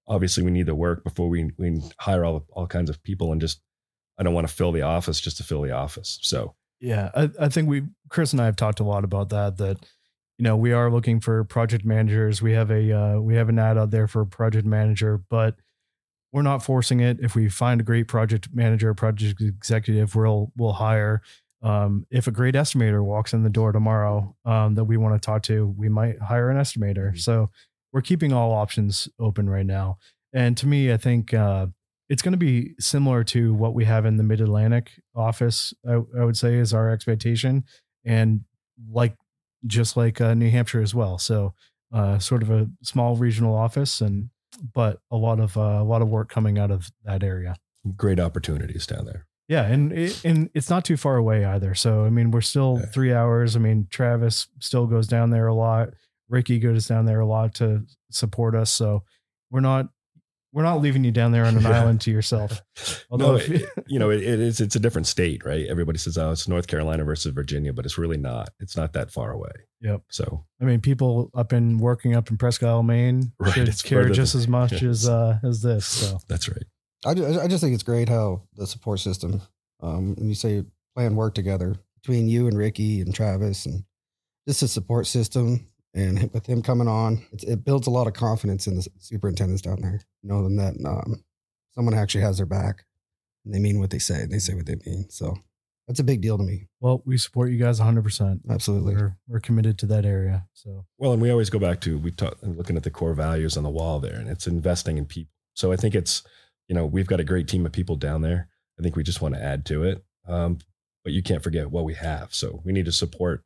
Obviously, 0.08 0.44
we 0.44 0.52
need 0.52 0.66
the 0.66 0.76
work 0.76 1.04
before 1.04 1.30
we 1.30 1.52
we 1.58 1.82
hire 2.00 2.26
all 2.26 2.46
all 2.52 2.68
kinds 2.68 2.90
of 2.90 3.02
people 3.04 3.32
and 3.32 3.42
just 3.42 3.62
I 4.18 4.24
don't 4.24 4.34
want 4.34 4.48
to 4.48 4.54
fill 4.54 4.72
the 4.72 4.82
office 4.82 5.20
just 5.20 5.38
to 5.38 5.44
fill 5.44 5.62
the 5.62 5.72
office. 5.72 6.20
So 6.22 6.56
yeah, 6.80 7.10
I, 7.16 7.30
I 7.40 7.50
think 7.50 7.70
we 7.70 7.84
Chris 8.10 8.34
and 8.34 8.42
I 8.42 8.46
have 8.46 8.56
talked 8.56 8.80
a 8.80 8.84
lot 8.84 9.04
about 9.04 9.30
that. 9.30 9.58
That 9.58 9.86
you 10.38 10.44
know 10.44 10.56
we 10.56 10.72
are 10.72 10.92
looking 10.92 11.20
for 11.20 11.44
project 11.44 11.86
managers 11.86 12.42
we 12.42 12.54
have 12.54 12.72
a 12.72 12.92
uh, 12.92 13.20
we 13.20 13.36
have 13.36 13.50
an 13.50 13.60
ad 13.60 13.78
out 13.78 13.92
there 13.92 14.08
for 14.08 14.22
a 14.22 14.28
project 14.28 14.66
manager 14.66 15.22
but 15.30 15.56
we're 16.32 16.42
not 16.42 16.64
forcing 16.64 17.00
it 17.00 17.18
if 17.22 17.36
we 17.36 17.50
find 17.50 17.82
a 17.82 17.84
great 17.84 18.08
project 18.08 18.50
manager 18.54 18.94
project 18.94 19.42
executive 19.42 20.16
we'll 20.16 20.52
we'll 20.56 20.74
hire 20.74 21.22
um, 21.64 22.06
if 22.12 22.28
a 22.28 22.32
great 22.32 22.54
estimator 22.54 23.04
walks 23.04 23.34
in 23.34 23.44
the 23.44 23.50
door 23.50 23.72
tomorrow 23.72 24.36
um, 24.46 24.76
that 24.76 24.84
we 24.84 24.98
want 24.98 25.20
to 25.20 25.26
talk 25.26 25.42
to 25.44 25.74
we 25.78 25.90
might 25.90 26.20
hire 26.20 26.50
an 26.50 26.58
estimator 26.58 27.10
mm-hmm. 27.10 27.18
so 27.18 27.50
we're 27.98 28.02
keeping 28.02 28.32
all 28.32 28.52
options 28.52 29.10
open 29.20 29.50
right 29.50 29.66
now 29.66 29.98
and 30.32 30.56
to 30.56 30.68
me 30.68 30.94
i 30.94 30.98
think 30.98 31.34
uh, 31.34 31.66
it's 32.10 32.22
going 32.22 32.32
to 32.32 32.38
be 32.38 32.76
similar 32.80 33.24
to 33.24 33.54
what 33.54 33.74
we 33.74 33.86
have 33.86 34.06
in 34.06 34.18
the 34.18 34.24
mid-atlantic 34.24 34.92
office 35.16 35.74
I, 35.88 35.94
I 35.94 36.24
would 36.24 36.38
say 36.38 36.56
is 36.56 36.74
our 36.74 36.90
expectation 36.92 37.64
and 38.06 38.42
like 38.92 39.16
just 39.66 39.98
like 39.98 40.22
uh, 40.22 40.34
New 40.34 40.50
Hampshire 40.50 40.82
as 40.82 40.94
well. 40.94 41.18
So 41.18 41.54
uh, 41.94 42.20
sort 42.20 42.44
of 42.44 42.52
a 42.52 42.68
small 42.84 43.16
regional 43.16 43.56
office, 43.56 44.02
and 44.02 44.30
but 44.74 45.00
a 45.12 45.18
lot 45.18 45.40
of 45.40 45.58
uh, 45.58 45.62
a 45.62 45.84
lot 45.84 46.02
of 46.02 46.10
work 46.10 46.30
coming 46.30 46.60
out 46.60 46.72
of 46.72 46.90
that 47.04 47.24
area. 47.24 47.56
Great 47.96 48.20
opportunities 48.20 48.86
down 48.86 49.06
there. 49.06 49.26
Yeah, 49.48 49.64
and 49.64 49.94
it, 49.94 50.26
and 50.26 50.50
it's 50.54 50.70
not 50.70 50.84
too 50.84 50.98
far 50.98 51.16
away 51.16 51.46
either. 51.46 51.74
So 51.74 52.04
I 52.04 52.10
mean, 52.10 52.32
we're 52.32 52.42
still 52.42 52.80
three 52.94 53.14
hours. 53.14 53.56
I 53.56 53.60
mean, 53.60 53.88
Travis 53.90 54.48
still 54.60 54.88
goes 54.88 55.08
down 55.08 55.30
there 55.30 55.48
a 55.48 55.56
lot. 55.56 55.90
Ricky 56.30 56.60
goes 56.60 56.88
down 56.88 57.06
there 57.06 57.22
a 57.22 57.26
lot 57.26 57.56
to 57.56 57.86
support 58.12 58.56
us. 58.56 58.72
So 58.72 59.04
we're 59.50 59.62
not 59.62 59.88
we're 60.54 60.64
not 60.64 60.82
leaving 60.82 61.04
you 61.04 61.12
down 61.12 61.32
there 61.32 61.46
on 61.46 61.56
an 61.56 61.62
yeah. 61.62 61.82
island 61.82 62.02
to 62.02 62.12
yourself. 62.12 62.64
Although, 63.12 63.34
no, 63.34 63.36
it, 63.36 63.70
you 63.88 64.00
know, 64.00 64.10
it, 64.10 64.24
it 64.24 64.40
is, 64.40 64.60
it's 64.60 64.76
a 64.76 64.80
different 64.80 65.06
state, 65.06 65.46
right? 65.46 65.68
Everybody 65.68 66.00
says, 66.00 66.18
oh, 66.18 66.32
it's 66.32 66.48
North 66.48 66.68
Carolina 66.68 67.04
versus 67.04 67.32
Virginia, 67.34 67.74
but 67.74 67.86
it's 67.86 67.98
really 67.98 68.18
not. 68.18 68.50
It's 68.60 68.76
not 68.76 68.94
that 68.94 69.12
far 69.12 69.32
away. 69.32 69.52
Yep. 69.82 70.04
So, 70.10 70.46
I 70.60 70.66
mean, 70.66 70.82
people 70.82 71.30
up 71.36 71.54
in 71.54 71.78
working 71.78 72.16
up 72.16 72.32
in 72.32 72.38
Presque 72.38 72.64
Isle, 72.64 72.82
Maine 72.82 73.34
right, 73.40 73.54
should 73.54 73.84
care 73.84 74.10
just 74.10 74.34
than, 74.34 74.42
as 74.42 74.48
much 74.48 74.72
yes. 74.72 74.84
as, 74.84 75.10
uh, 75.10 75.40
as 75.44 75.62
this. 75.62 75.86
So 75.86 76.18
that's 76.28 76.50
right. 76.50 76.66
I, 77.06 77.12
I 77.12 77.48
just 77.48 77.62
think 77.62 77.76
it's 77.76 77.84
great 77.84 78.10
how 78.10 78.42
the 78.56 78.66
support 78.66 79.00
system, 79.00 79.42
um, 79.82 80.16
and 80.18 80.28
you 80.28 80.34
say 80.34 80.64
plan 80.96 81.16
work 81.16 81.36
together 81.36 81.76
between 82.02 82.28
you 82.28 82.48
and 82.48 82.58
Ricky 82.58 83.02
and 83.02 83.14
Travis 83.14 83.68
and 83.68 83.84
just 84.48 84.64
a 84.64 84.68
support 84.68 85.06
system 85.06 85.68
and 85.94 86.32
with 86.34 86.46
him 86.46 86.62
coming 86.62 86.88
on, 86.88 87.24
it 87.32 87.64
builds 87.64 87.88
a 87.88 87.92
lot 87.92 88.08
of 88.08 88.14
confidence 88.14 88.68
in 88.68 88.76
the 88.76 88.88
superintendents 89.00 89.62
down 89.62 89.82
there, 89.82 90.02
knowing 90.24 90.56
that 90.58 90.76
um, 90.86 91.24
someone 91.74 91.94
actually 91.94 92.22
has 92.22 92.38
their 92.38 92.46
back 92.46 92.86
and 93.46 93.54
they 93.54 93.60
mean 93.60 93.80
what 93.80 93.90
they 93.90 94.00
say. 94.00 94.26
They 94.26 94.40
say 94.40 94.54
what 94.54 94.66
they 94.66 94.76
mean. 94.86 95.06
So 95.10 95.36
that's 95.88 96.00
a 96.00 96.04
big 96.04 96.22
deal 96.22 96.38
to 96.38 96.44
me. 96.44 96.68
Well, 96.82 97.02
we 97.06 97.18
support 97.18 97.50
you 97.50 97.58
guys 97.58 97.80
100%. 97.80 98.42
Absolutely. 98.50 98.96
We're, 98.96 99.18
we're 99.28 99.40
committed 99.40 99.78
to 99.80 99.86
that 99.88 100.06
area. 100.06 100.46
So, 100.54 100.86
well, 100.98 101.14
and 101.14 101.22
we 101.22 101.32
always 101.32 101.50
go 101.50 101.60
back 101.60 101.80
to, 101.82 101.98
we 101.98 102.12
talk, 102.12 102.38
looking 102.42 102.76
at 102.76 102.84
the 102.84 102.92
core 102.92 103.14
values 103.14 103.56
on 103.56 103.64
the 103.64 103.70
wall 103.70 104.00
there, 104.00 104.16
and 104.16 104.28
it's 104.28 104.48
investing 104.48 104.98
in 104.98 105.06
people. 105.06 105.32
So 105.54 105.72
I 105.72 105.78
think 105.78 105.96
it's, 105.96 106.24
you 106.68 106.76
know, 106.76 106.86
we've 106.86 107.08
got 107.08 107.22
a 107.22 107.24
great 107.24 107.48
team 107.48 107.66
of 107.66 107.72
people 107.72 107.96
down 107.96 108.22
there. 108.22 108.50
I 108.78 108.84
think 108.84 108.96
we 108.96 109.04
just 109.04 109.22
want 109.22 109.34
to 109.36 109.44
add 109.44 109.66
to 109.68 109.84
it. 109.84 110.04
Um, 110.28 110.60
but 111.04 111.14
you 111.14 111.24
can't 111.24 111.42
forget 111.42 111.72
what 111.72 111.86
we 111.86 111.94
have. 111.94 112.34
So 112.34 112.62
we 112.66 112.74
need 112.74 112.86
to 112.86 112.92
support 112.92 113.46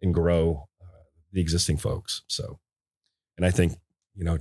and 0.00 0.14
grow 0.14 0.68
the 1.34 1.40
existing 1.42 1.76
folks. 1.76 2.22
So, 2.26 2.58
and 3.36 3.44
I 3.44 3.50
think, 3.50 3.74
you 4.14 4.24
know, 4.24 4.38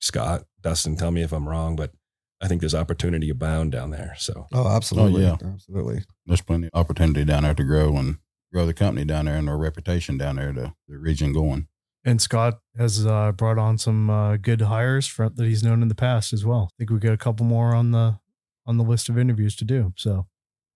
Scott, 0.00 0.44
Dustin, 0.62 0.96
tell 0.96 1.10
me 1.10 1.22
if 1.22 1.32
I'm 1.32 1.46
wrong, 1.48 1.76
but 1.76 1.92
I 2.40 2.48
think 2.48 2.62
there's 2.62 2.74
opportunity 2.74 3.28
abound 3.28 3.72
down 3.72 3.90
there. 3.90 4.14
So, 4.16 4.46
oh, 4.54 4.68
absolutely. 4.68 5.26
Oh, 5.26 5.36
yeah. 5.42 5.48
Absolutely. 5.52 6.04
There's 6.24 6.40
plenty 6.40 6.68
of 6.68 6.80
opportunity 6.80 7.24
down 7.24 7.42
there 7.42 7.54
to 7.54 7.64
grow 7.64 7.96
and 7.96 8.16
grow 8.50 8.64
the 8.64 8.72
company 8.72 9.04
down 9.04 9.26
there 9.26 9.36
and 9.36 9.48
our 9.48 9.58
reputation 9.58 10.16
down 10.16 10.36
there, 10.36 10.52
to 10.52 10.74
the 10.88 10.98
region 10.98 11.34
going. 11.34 11.68
And 12.02 12.22
Scott 12.22 12.60
has 12.78 13.04
uh, 13.04 13.32
brought 13.32 13.58
on 13.58 13.76
some 13.76 14.08
uh, 14.08 14.38
good 14.38 14.62
hires 14.62 15.06
for, 15.06 15.28
that 15.28 15.44
he's 15.44 15.62
known 15.62 15.82
in 15.82 15.88
the 15.88 15.94
past 15.94 16.32
as 16.32 16.46
well. 16.46 16.70
I 16.72 16.74
think 16.78 16.90
we 16.90 16.98
got 16.98 17.12
a 17.12 17.18
couple 17.18 17.44
more 17.44 17.74
on 17.74 17.90
the 17.90 18.18
on 18.66 18.78
the 18.78 18.84
list 18.84 19.08
of 19.08 19.18
interviews 19.18 19.54
to 19.56 19.64
do. 19.64 19.92
So 19.96 20.26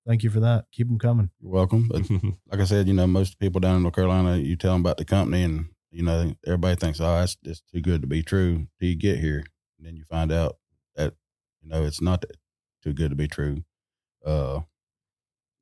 thank 0.07 0.23
you 0.23 0.31
for 0.31 0.41
that. 0.41 0.67
Keep 0.73 0.89
them 0.89 0.99
coming. 0.99 1.31
You're 1.41 1.53
welcome. 1.53 1.89
But 1.89 2.09
like 2.51 2.61
I 2.61 2.65
said, 2.65 2.87
you 2.89 2.95
know, 2.95 3.07
most 3.07 3.39
people 3.39 3.61
down 3.61 3.77
in 3.77 3.83
North 3.83 3.95
Carolina, 3.95 4.37
you 4.37 4.57
tell 4.57 4.73
them 4.73 4.81
about 4.81 4.99
the 4.99 5.05
company, 5.05 5.43
and 5.43 5.67
you 5.91 6.03
know, 6.03 6.35
everybody 6.47 6.77
thinks, 6.77 7.01
oh, 7.01 7.17
that's 7.17 7.37
just 7.37 7.65
too 7.73 7.81
good 7.81 8.03
to 8.03 8.07
be 8.07 8.23
true. 8.23 8.67
Till 8.79 8.89
you 8.89 8.97
get 8.97 9.19
here, 9.19 9.45
and 9.79 9.87
then 9.87 9.97
you 9.97 10.05
find 10.05 10.33
out 10.33 10.57
that 10.97 11.15
you 11.63 11.69
know 11.69 11.85
it's 11.85 12.01
not 12.01 12.25
too 12.83 12.93
good 12.93 13.11
to 13.11 13.17
be 13.17 13.29
true. 13.29 13.65
Uh, 14.25 14.61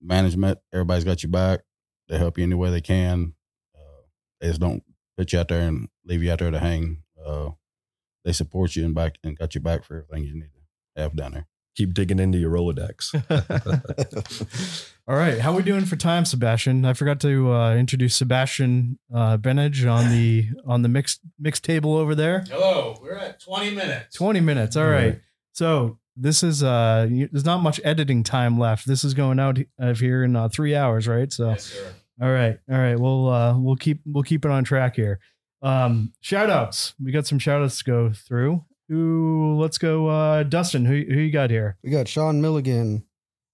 management, 0.00 0.59
everybody's 0.72 1.05
got 1.05 1.22
your 1.22 1.31
back. 1.31 1.61
They 2.09 2.18
help 2.18 2.38
you 2.38 2.44
any 2.44 2.55
way 2.55 2.70
they 2.70 2.81
can. 2.81 3.35
Uh, 3.74 4.02
they 4.40 4.48
just 4.48 4.61
don't 4.61 4.83
put 5.16 5.33
you 5.33 5.38
out 5.38 5.48
there 5.48 5.66
and 5.68 5.88
leave 6.05 6.22
you 6.22 6.33
out 6.33 6.40
there 6.40 6.50
to 6.50 6.59
hang. 6.59 7.02
Uh, 7.24 7.50
they 8.24 8.33
support 8.33 8.76
you 8.76 8.85
and 8.85 8.94
back 8.94 9.16
and 9.24 9.38
got 9.38 9.55
your 9.55 9.62
back 9.62 9.85
for 9.85 9.96
everything 9.96 10.24
you 10.24 10.35
need 10.35 10.50
to 10.96 11.02
have 11.02 11.16
down 11.16 11.33
there 11.33 11.46
keep 11.75 11.95
digging 11.95 12.19
into 12.19 12.39
your 12.39 12.51
Rolodex. 12.51 13.13
All 15.09 15.17
right. 15.17 15.39
How 15.41 15.55
we 15.55 15.63
doing 15.63 15.85
for 15.85 15.97
time, 15.97 16.25
Sebastian? 16.25 16.85
I 16.85 16.93
forgot 16.93 17.21
to 17.21 17.53
uh, 17.53 17.75
introduce 17.75 18.15
Sebastian 18.15 18.99
uh, 19.13 19.37
Benage 19.37 19.85
on 19.91 20.11
the 20.11 20.47
on 20.67 20.83
the 20.83 20.89
mixed 20.89 21.21
mixed 21.39 21.65
table 21.65 21.97
over 21.97 22.15
there. 22.15 22.45
Hello. 22.49 22.97
We're 23.03 23.17
at 23.17 23.41
20 23.41 23.75
minutes. 23.75 24.17
20 24.17 24.41
minutes. 24.41 24.77
All, 24.77 24.85
All 24.85 24.91
right. 24.91 25.05
right. 25.05 25.21
So 25.53 25.99
this 26.17 26.43
is 26.43 26.63
uh 26.63 27.09
there's 27.11 27.45
not 27.45 27.63
much 27.63 27.81
editing 27.85 28.23
time 28.23 28.59
left. 28.59 28.87
This 28.87 29.03
is 29.03 29.15
going 29.15 29.41
out 29.41 29.59
of 29.79 29.99
here 29.99 30.23
in 30.25 30.37
uh, 30.37 30.49
three 30.49 30.75
hours, 30.75 31.09
right? 31.09 31.33
So 31.33 31.51
yes, 31.51 31.65
sir. 31.65 31.93
All 32.21 32.31
right. 32.31 32.59
All 32.71 32.79
right. 32.79 32.99
We'll 32.99 33.29
uh 33.29 33.59
we'll 33.59 33.77
keep 33.77 34.01
we'll 34.07 34.23
keep 34.23 34.45
it 34.45 34.51
on 34.51 34.63
track 34.65 34.95
here. 34.97 35.19
Um 35.63 36.13
shout 36.21 36.51
outs. 36.51 36.95
We 37.03 37.13
got 37.13 37.27
some 37.27 37.39
shout 37.39 37.63
outs 37.63 37.79
to 37.79 37.85
go 37.85 38.13
through. 38.13 38.65
Who? 38.92 39.57
Let's 39.59 39.78
go, 39.78 40.09
uh, 40.09 40.42
Dustin. 40.42 40.85
Who 40.85 40.92
who 40.92 41.18
you 41.20 41.33
got 41.33 41.48
here? 41.48 41.78
We 41.83 41.88
got 41.90 42.09
Sean 42.09 42.42
Milligan, 42.42 43.05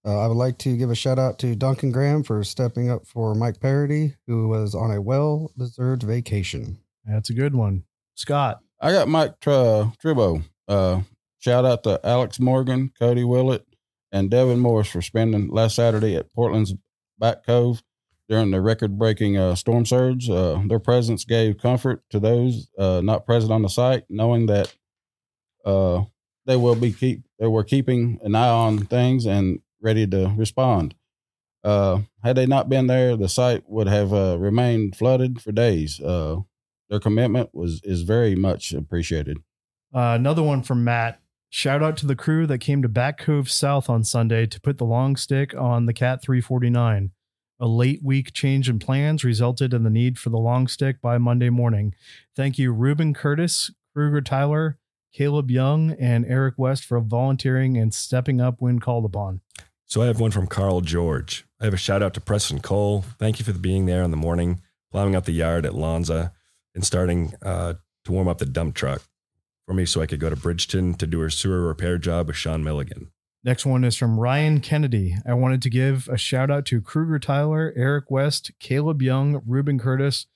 Uh, 0.05 0.19
I 0.19 0.27
would 0.27 0.35
like 0.37 0.57
to 0.59 0.75
give 0.75 0.89
a 0.89 0.95
shout 0.95 1.17
out 1.17 1.39
to 1.39 1.55
Duncan 1.55 1.91
Graham 1.93 2.23
for 2.23 2.43
stepping 2.43 2.89
up 2.89 3.05
for 3.07 3.33
Mike 3.35 3.61
Parody, 3.61 4.15
who 4.27 4.49
was 4.49 4.75
on 4.75 4.91
a 4.91 5.01
well 5.01 5.51
deserved 5.57 6.03
vacation. 6.03 6.79
That's 7.05 7.29
a 7.29 7.33
good 7.33 7.55
one. 7.55 7.83
Scott. 8.15 8.59
I 8.81 8.91
got 8.91 9.07
Mike 9.07 9.39
Tri- 9.39 9.91
Tribbo. 10.03 10.43
Uh, 10.67 11.01
shout 11.39 11.63
out 11.65 11.83
to 11.83 11.99
Alex 12.05 12.39
Morgan, 12.39 12.91
Cody 12.99 13.23
Willett, 13.23 13.65
and 14.11 14.29
Devin 14.29 14.59
Morris 14.59 14.89
for 14.89 15.01
spending 15.01 15.47
last 15.49 15.75
Saturday 15.75 16.15
at 16.15 16.33
Portland's 16.33 16.73
Back 17.17 17.45
Cove 17.45 17.81
during 18.27 18.51
the 18.51 18.59
record-breaking 18.61 19.37
uh, 19.37 19.55
storm 19.55 19.85
surge. 19.85 20.29
Uh, 20.29 20.61
their 20.67 20.79
presence 20.79 21.23
gave 21.23 21.57
comfort 21.57 22.03
to 22.09 22.19
those 22.19 22.69
uh, 22.77 23.01
not 23.01 23.25
present 23.25 23.51
on 23.53 23.61
the 23.63 23.69
site, 23.69 24.03
knowing 24.09 24.45
that 24.45 24.73
uh, 25.65 26.03
they 26.45 26.55
will 26.55 26.75
be 26.75 26.91
keep 26.91 27.23
they 27.37 27.47
were 27.47 27.63
keeping 27.63 28.19
an 28.23 28.35
eye 28.35 28.49
on 28.49 28.79
things 28.79 29.25
and 29.25 29.59
ready 29.81 30.07
to 30.07 30.33
respond. 30.35 30.95
Uh, 31.63 32.01
had 32.23 32.35
they 32.35 32.45
not 32.45 32.69
been 32.69 32.87
there, 32.87 33.17
the 33.17 33.29
site 33.29 33.63
would 33.67 33.87
have 33.87 34.13
uh, 34.13 34.37
remained 34.39 34.95
flooded 34.95 35.41
for 35.41 35.51
days. 35.51 35.99
Uh, 35.99 36.37
their 36.89 36.99
commitment 36.99 37.49
was 37.53 37.81
is 37.83 38.01
very 38.01 38.35
much 38.35 38.73
appreciated. 38.73 39.37
Uh, 39.93 40.15
another 40.17 40.43
one 40.43 40.63
from 40.63 40.83
Matt. 40.83 41.21
Shout 41.51 41.81
out 41.81 41.97
to 41.97 42.05
the 42.05 42.15
crew 42.15 42.45
that 42.45 42.59
came 42.59 42.81
to 42.83 42.89
Back 42.89 43.17
Cove 43.17 43.49
South 43.49 43.89
on 43.89 44.03
Sunday 44.03 44.45
to 44.45 44.61
put 44.61 44.77
the 44.77 44.85
long 44.85 45.15
stick 45.15 45.55
on 45.55 45.87
the 45.87 45.93
Cat 45.93 46.21
349. 46.21 47.11
A 47.59 47.67
late 47.67 48.01
week 48.03 48.31
change 48.33 48.69
in 48.69 48.79
plans 48.79 49.23
resulted 49.23 49.73
in 49.73 49.83
the 49.83 49.89
need 49.89 50.17
for 50.17 50.29
the 50.29 50.37
long 50.37 50.67
stick 50.67 51.01
by 51.01 51.17
Monday 51.17 51.49
morning. 51.49 51.93
Thank 52.35 52.57
you, 52.57 52.71
Ruben 52.71 53.13
Curtis, 53.13 53.71
Kruger 53.93 54.21
Tyler, 54.21 54.77
Caleb 55.13 55.49
Young, 55.51 55.91
and 55.91 56.25
Eric 56.25 56.55
West 56.57 56.85
for 56.85 56.99
volunteering 56.99 57.77
and 57.77 57.93
stepping 57.93 58.39
up 58.39 58.55
when 58.59 58.79
called 58.79 59.05
upon. 59.05 59.41
So 59.85 60.01
I 60.01 60.05
have 60.05 60.19
one 60.19 60.31
from 60.31 60.47
Carl 60.47 60.81
George. 60.81 61.45
I 61.59 61.65
have 61.65 61.73
a 61.73 61.77
shout 61.77 62.03
out 62.03 62.13
to 62.13 62.21
Preston 62.21 62.59
Cole. 62.59 63.03
Thank 63.17 63.39
you 63.39 63.45
for 63.45 63.53
being 63.53 63.85
there 63.85 64.03
in 64.03 64.11
the 64.11 64.17
morning, 64.17 64.61
plowing 64.91 65.15
out 65.15 65.25
the 65.25 65.31
yard 65.31 65.65
at 65.65 65.73
Lonza, 65.73 66.31
and 66.75 66.85
starting 66.85 67.33
uh, 67.41 67.73
to 68.05 68.11
warm 68.11 68.27
up 68.27 68.37
the 68.37 68.45
dump 68.45 68.75
truck 68.75 69.01
for 69.65 69.73
me 69.73 69.85
so 69.85 70.01
I 70.01 70.05
could 70.05 70.19
go 70.19 70.29
to 70.29 70.35
Bridgton 70.35 70.93
to 70.95 71.07
do 71.07 71.23
a 71.23 71.31
sewer 71.31 71.67
repair 71.67 71.97
job 71.97 72.27
with 72.27 72.35
Sean 72.35 72.63
Milligan. 72.63 73.11
Next 73.43 73.65
one 73.65 73.83
is 73.83 73.95
from 73.95 74.19
Ryan 74.19 74.59
Kennedy. 74.59 75.15
I 75.25 75.33
wanted 75.33 75.61
to 75.61 75.69
give 75.69 76.07
a 76.09 76.17
shout 76.17 76.51
out 76.51 76.65
to 76.67 76.81
Kruger 76.81 77.19
Tyler, 77.19 77.73
Eric 77.75 78.11
West, 78.11 78.51
Caleb 78.59 79.01
Young, 79.01 79.41
Ruben 79.45 79.79
Curtis 79.79 80.27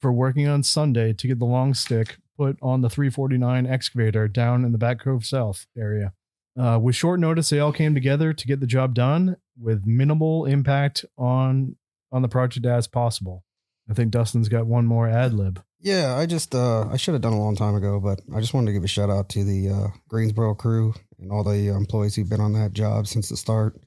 for 0.00 0.12
working 0.12 0.48
on 0.48 0.62
Sunday 0.62 1.12
to 1.12 1.26
get 1.26 1.38
the 1.38 1.44
long 1.44 1.72
stick 1.72 2.18
put 2.38 2.56
on 2.62 2.80
the 2.80 2.88
349 2.88 3.66
excavator 3.66 4.28
down 4.28 4.64
in 4.64 4.72
the 4.72 4.78
Back 4.78 5.00
Cove 5.00 5.26
South 5.26 5.66
area. 5.76 6.12
Uh, 6.58 6.78
with 6.80 6.94
short 6.94 7.20
notice, 7.20 7.50
they 7.50 7.58
all 7.58 7.72
came 7.72 7.94
together 7.94 8.32
to 8.32 8.46
get 8.46 8.60
the 8.60 8.66
job 8.66 8.94
done 8.94 9.36
with 9.60 9.84
minimal 9.84 10.46
impact 10.46 11.04
on 11.16 11.76
on 12.10 12.22
the 12.22 12.28
project 12.28 12.64
as 12.64 12.86
possible. 12.86 13.44
I 13.90 13.94
think 13.94 14.10
Dustin's 14.10 14.48
got 14.48 14.66
one 14.66 14.86
more 14.86 15.08
ad 15.08 15.34
lib. 15.34 15.62
Yeah, 15.80 16.16
I 16.16 16.26
just 16.26 16.54
uh, 16.54 16.88
I 16.88 16.96
should 16.96 17.14
have 17.14 17.20
done 17.20 17.32
a 17.32 17.38
long 17.38 17.54
time 17.54 17.74
ago, 17.74 18.00
but 18.00 18.20
I 18.34 18.40
just 18.40 18.54
wanted 18.54 18.66
to 18.66 18.72
give 18.72 18.84
a 18.84 18.88
shout 18.88 19.10
out 19.10 19.28
to 19.30 19.44
the 19.44 19.68
uh, 19.68 19.86
Greensboro 20.08 20.54
crew 20.54 20.94
and 21.20 21.30
all 21.30 21.44
the 21.44 21.68
employees 21.68 22.16
who've 22.16 22.28
been 22.28 22.40
on 22.40 22.54
that 22.54 22.72
job 22.72 23.06
since 23.06 23.28
the 23.28 23.36
start. 23.36 23.78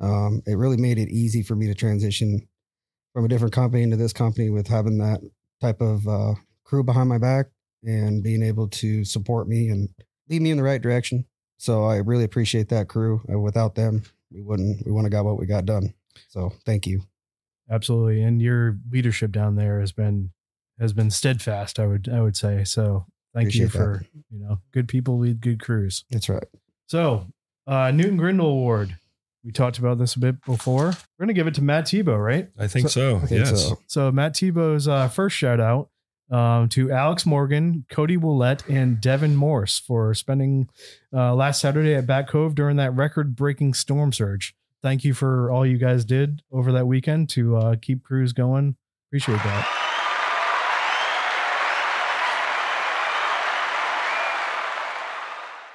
Um, 0.00 0.42
it 0.46 0.56
really 0.56 0.76
made 0.76 0.98
it 0.98 1.10
easy 1.10 1.42
for 1.42 1.54
me 1.54 1.66
to 1.66 1.74
transition 1.74 2.48
from 3.12 3.24
a 3.24 3.28
different 3.28 3.54
company 3.54 3.82
into 3.82 3.96
this 3.96 4.12
company 4.12 4.50
with 4.50 4.66
having 4.66 4.98
that 4.98 5.20
type 5.60 5.80
of 5.80 6.06
uh, 6.08 6.34
crew 6.64 6.82
behind 6.82 7.08
my 7.08 7.18
back 7.18 7.46
and 7.84 8.22
being 8.22 8.42
able 8.42 8.68
to 8.68 9.04
support 9.04 9.48
me 9.48 9.68
and 9.68 9.88
lead 10.28 10.42
me 10.42 10.50
in 10.50 10.56
the 10.56 10.62
right 10.62 10.82
direction. 10.82 11.24
So 11.58 11.84
I 11.84 11.96
really 11.96 12.24
appreciate 12.24 12.68
that 12.70 12.88
crew. 12.88 13.22
Uh, 13.32 13.38
without 13.38 13.74
them, 13.74 14.02
we 14.32 14.42
wouldn't 14.42 14.84
we 14.84 14.92
wouldn't 14.92 15.12
have 15.12 15.18
got 15.18 15.24
what 15.24 15.38
we 15.38 15.46
got 15.46 15.66
done. 15.66 15.94
So 16.28 16.52
thank 16.66 16.86
you. 16.86 17.02
Absolutely, 17.70 18.22
and 18.22 18.42
your 18.42 18.78
leadership 18.90 19.32
down 19.32 19.56
there 19.56 19.80
has 19.80 19.92
been 19.92 20.30
has 20.78 20.92
been 20.92 21.10
steadfast. 21.10 21.78
I 21.78 21.86
would 21.86 22.08
I 22.08 22.20
would 22.20 22.36
say 22.36 22.64
so. 22.64 23.06
Thank 23.34 23.48
Appreciate 23.48 23.62
you 23.62 23.68
for 23.68 24.06
you 24.30 24.38
know 24.38 24.60
good 24.72 24.88
people 24.88 25.18
lead 25.18 25.40
good 25.40 25.60
crews. 25.60 26.04
That's 26.10 26.28
right. 26.28 26.44
So 26.86 27.26
uh, 27.66 27.90
Newton 27.90 28.16
Grindle 28.16 28.48
Award. 28.48 28.98
We 29.44 29.52
talked 29.52 29.76
about 29.76 29.98
this 29.98 30.14
a 30.14 30.20
bit 30.20 30.42
before. 30.46 30.86
We're 30.86 31.26
gonna 31.26 31.34
give 31.34 31.46
it 31.46 31.54
to 31.56 31.62
Matt 31.62 31.84
Tebow, 31.84 32.22
right? 32.22 32.48
I 32.58 32.66
think 32.66 32.88
so. 32.88 33.16
I 33.16 33.26
think 33.26 33.44
yes. 33.44 33.68
so. 33.68 33.78
So 33.86 34.12
Matt 34.12 34.34
Tebow's 34.34 34.88
uh, 34.88 35.08
first 35.08 35.36
shout 35.36 35.60
out 35.60 35.90
um, 36.30 36.68
to 36.70 36.90
Alex 36.90 37.26
Morgan, 37.26 37.84
Cody 37.90 38.16
Willett, 38.16 38.66
and 38.68 39.00
Devin 39.00 39.36
Morse 39.36 39.78
for 39.78 40.14
spending 40.14 40.68
uh, 41.12 41.34
last 41.34 41.60
Saturday 41.60 41.94
at 41.94 42.06
Back 42.06 42.28
Cove 42.28 42.54
during 42.54 42.76
that 42.76 42.94
record-breaking 42.94 43.74
storm 43.74 44.12
surge. 44.12 44.54
Thank 44.82 45.04
you 45.04 45.14
for 45.14 45.50
all 45.50 45.64
you 45.64 45.78
guys 45.78 46.04
did 46.04 46.42
over 46.52 46.72
that 46.72 46.86
weekend 46.86 47.28
to 47.30 47.56
uh, 47.56 47.76
keep 47.80 48.02
crews 48.02 48.32
going. 48.32 48.76
Appreciate 49.08 49.36
that. 49.36 49.80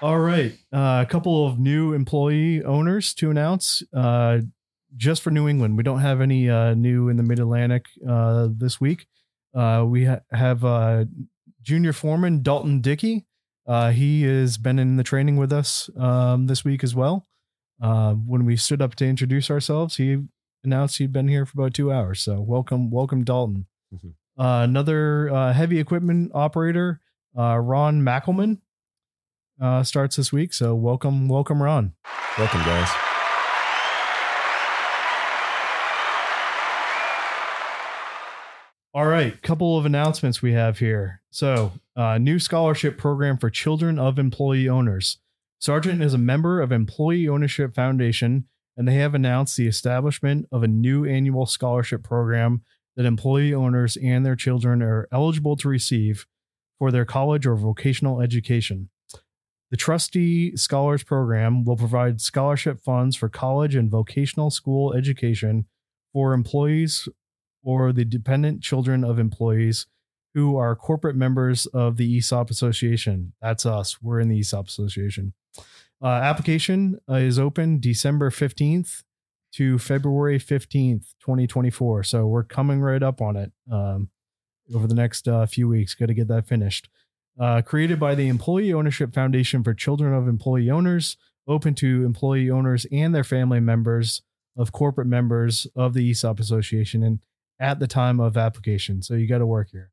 All 0.02 0.20
right, 0.20 0.54
uh, 0.72 1.04
a 1.06 1.10
couple 1.10 1.46
of 1.46 1.60
new 1.60 1.92
employee 1.92 2.64
owners 2.64 3.14
to 3.16 3.30
announce. 3.32 3.84
Uh, 3.94 4.40
just 4.96 5.22
for 5.22 5.30
New 5.30 5.50
England, 5.50 5.76
we 5.76 5.84
don't 5.84 6.00
have 6.00 6.22
any 6.22 6.50
uh, 6.50 6.74
new 6.74 7.10
in 7.10 7.18
the 7.18 7.24
Mid 7.24 7.38
Atlantic 7.40 7.86
uh, 8.08 8.48
this 8.50 8.80
week. 8.80 9.08
Uh, 9.54 9.84
we 9.88 10.06
ha- 10.06 10.22
have 10.32 10.64
uh, 10.64 11.06
junior 11.62 11.94
foreman 11.94 12.42
Dalton 12.44 12.82
Dickey. 12.82 13.26
Uh, 13.68 13.92
he 13.92 14.24
has 14.24 14.58
been 14.58 14.80
in 14.80 14.98
the 14.98 15.04
training 15.04 15.38
with 15.38 15.52
us 15.54 15.90
um, 15.98 16.48
this 16.48 16.64
week 16.66 16.84
as 16.84 16.96
well. 16.96 17.28
Uh, 17.82 18.14
when 18.14 18.46
we 18.46 18.56
stood 18.58 18.82
up 18.82 18.96
to 18.96 19.06
introduce 19.06 19.50
ourselves, 19.52 19.98
he 19.98 20.24
announced 20.64 20.98
he'd 20.98 21.14
been 21.14 21.28
here 21.28 21.46
for 21.46 21.54
about 21.62 21.74
two 21.74 21.92
hours. 21.92 22.20
So 22.22 22.42
welcome, 22.42 22.90
welcome, 22.92 23.24
Dalton. 23.24 23.68
Mhm. 23.94 24.14
Uh, 24.38 24.64
another 24.64 25.30
uh, 25.30 25.54
heavy 25.54 25.80
equipment 25.80 26.32
operator, 26.34 27.02
uh, 27.38 27.58
Ron 27.58 28.02
Mackelman, 28.02 28.60
uh, 29.62 29.84
starts 29.84 30.16
this 30.16 30.32
week. 30.32 30.54
So 30.54 30.74
welcome, 30.76 31.28
welcome, 31.28 31.62
Ron. 31.62 31.94
Welcome, 32.38 32.62
guys. 32.62 33.09
All 38.92 39.06
right, 39.06 39.40
couple 39.44 39.78
of 39.78 39.86
announcements 39.86 40.42
we 40.42 40.54
have 40.54 40.80
here. 40.80 41.22
So, 41.30 41.74
uh, 41.96 42.18
new 42.18 42.40
scholarship 42.40 42.98
program 42.98 43.38
for 43.38 43.52
children 43.52 44.00
of 44.00 44.18
employee 44.18 44.68
owners. 44.68 45.20
Sargent 45.60 46.02
is 46.02 46.16
a 46.16 46.18
member 46.18 46.60
of 46.60 46.72
Employee 46.72 47.28
Ownership 47.28 47.76
Foundation, 47.76 48.46
and 48.76 48.88
they 48.88 48.96
have 48.96 49.14
announced 49.14 49.56
the 49.58 49.68
establishment 49.68 50.48
of 50.52 50.64
a 50.64 50.68
new 50.68 51.06
annual 51.06 51.46
scholarship 51.46 52.02
program 52.02 52.64
that 52.96 53.06
employee 53.06 53.54
owners 53.54 53.96
and 53.98 54.26
their 54.26 54.36
children 54.36 54.82
are 54.82 55.08
eligible 55.12 55.56
to 55.58 55.70
receive 55.70 56.26
for 56.80 56.90
their 56.90 57.06
college 57.06 57.46
or 57.46 57.56
vocational 57.56 58.22
education. 58.22 58.90
The 59.70 59.78
Trustee 59.78 60.58
Scholars 60.58 61.04
Program 61.04 61.64
will 61.64 61.78
provide 61.78 62.22
scholarship 62.22 62.82
funds 62.82 63.16
for 63.16 63.30
college 63.30 63.76
and 63.76 63.92
vocational 63.92 64.50
school 64.50 64.96
education 64.96 65.68
for 66.12 66.34
employees 66.34 67.08
or 67.64 67.92
the 67.92 68.06
dependent 68.06 68.62
children 68.62 69.04
of 69.04 69.20
employees 69.20 69.86
who 70.34 70.58
are 70.58 70.76
corporate 70.76 71.16
members 71.16 71.66
of 71.68 71.98
the 71.98 72.18
ESOP 72.18 72.50
Association. 72.50 73.34
That's 73.42 73.66
us. 73.66 74.02
We're 74.02 74.20
in 74.20 74.30
the 74.30 74.40
ESOP 74.40 74.68
Association. 74.68 75.34
Uh, 76.02 76.08
application 76.08 77.00
uh, 77.10 77.16
is 77.16 77.38
open 77.38 77.80
December 77.80 78.30
15th 78.30 79.04
to 79.54 79.78
February 79.80 80.40
15th, 80.40 81.14
2024. 81.20 82.04
So 82.04 82.28
we're 82.28 82.44
coming 82.44 82.80
right 82.82 83.02
up 83.02 83.22
on 83.22 83.36
it 83.36 83.52
um, 83.72 84.10
over 84.74 84.88
the 84.88 84.94
next 84.94 85.28
uh, 85.28 85.46
few 85.46 85.68
weeks. 85.68 85.96
Got 85.96 86.08
to 86.08 86.14
get 86.14 86.28
that 86.28 86.48
finished. 86.48 86.90
Uh, 87.40 87.62
created 87.62 88.00
by 88.00 88.16
the 88.16 88.28
Employee 88.28 88.74
Ownership 88.74 89.14
Foundation 89.14 89.64
for 89.64 89.74
Children 89.74 90.14
of 90.14 90.28
Employee 90.28 90.70
Owners, 90.70 91.18
open 91.48 91.74
to 91.74 92.06
employee 92.06 92.50
owners 92.50 92.86
and 92.92 93.16
their 93.16 93.24
family 93.24 93.60
members 93.60 94.22
of 94.58 94.72
corporate 94.72 95.08
members 95.08 95.66
of 95.76 95.94
the 95.94 96.10
ESOP 96.10 96.40
Association. 96.40 97.02
And 97.02 97.20
at 97.60 97.80
the 97.80 97.88
time 97.88 98.20
of 98.20 98.38
application. 98.38 99.02
So 99.02 99.16
you 99.16 99.28
got 99.28 99.40
to 99.40 99.46
work 99.46 99.70
here. 99.72 99.92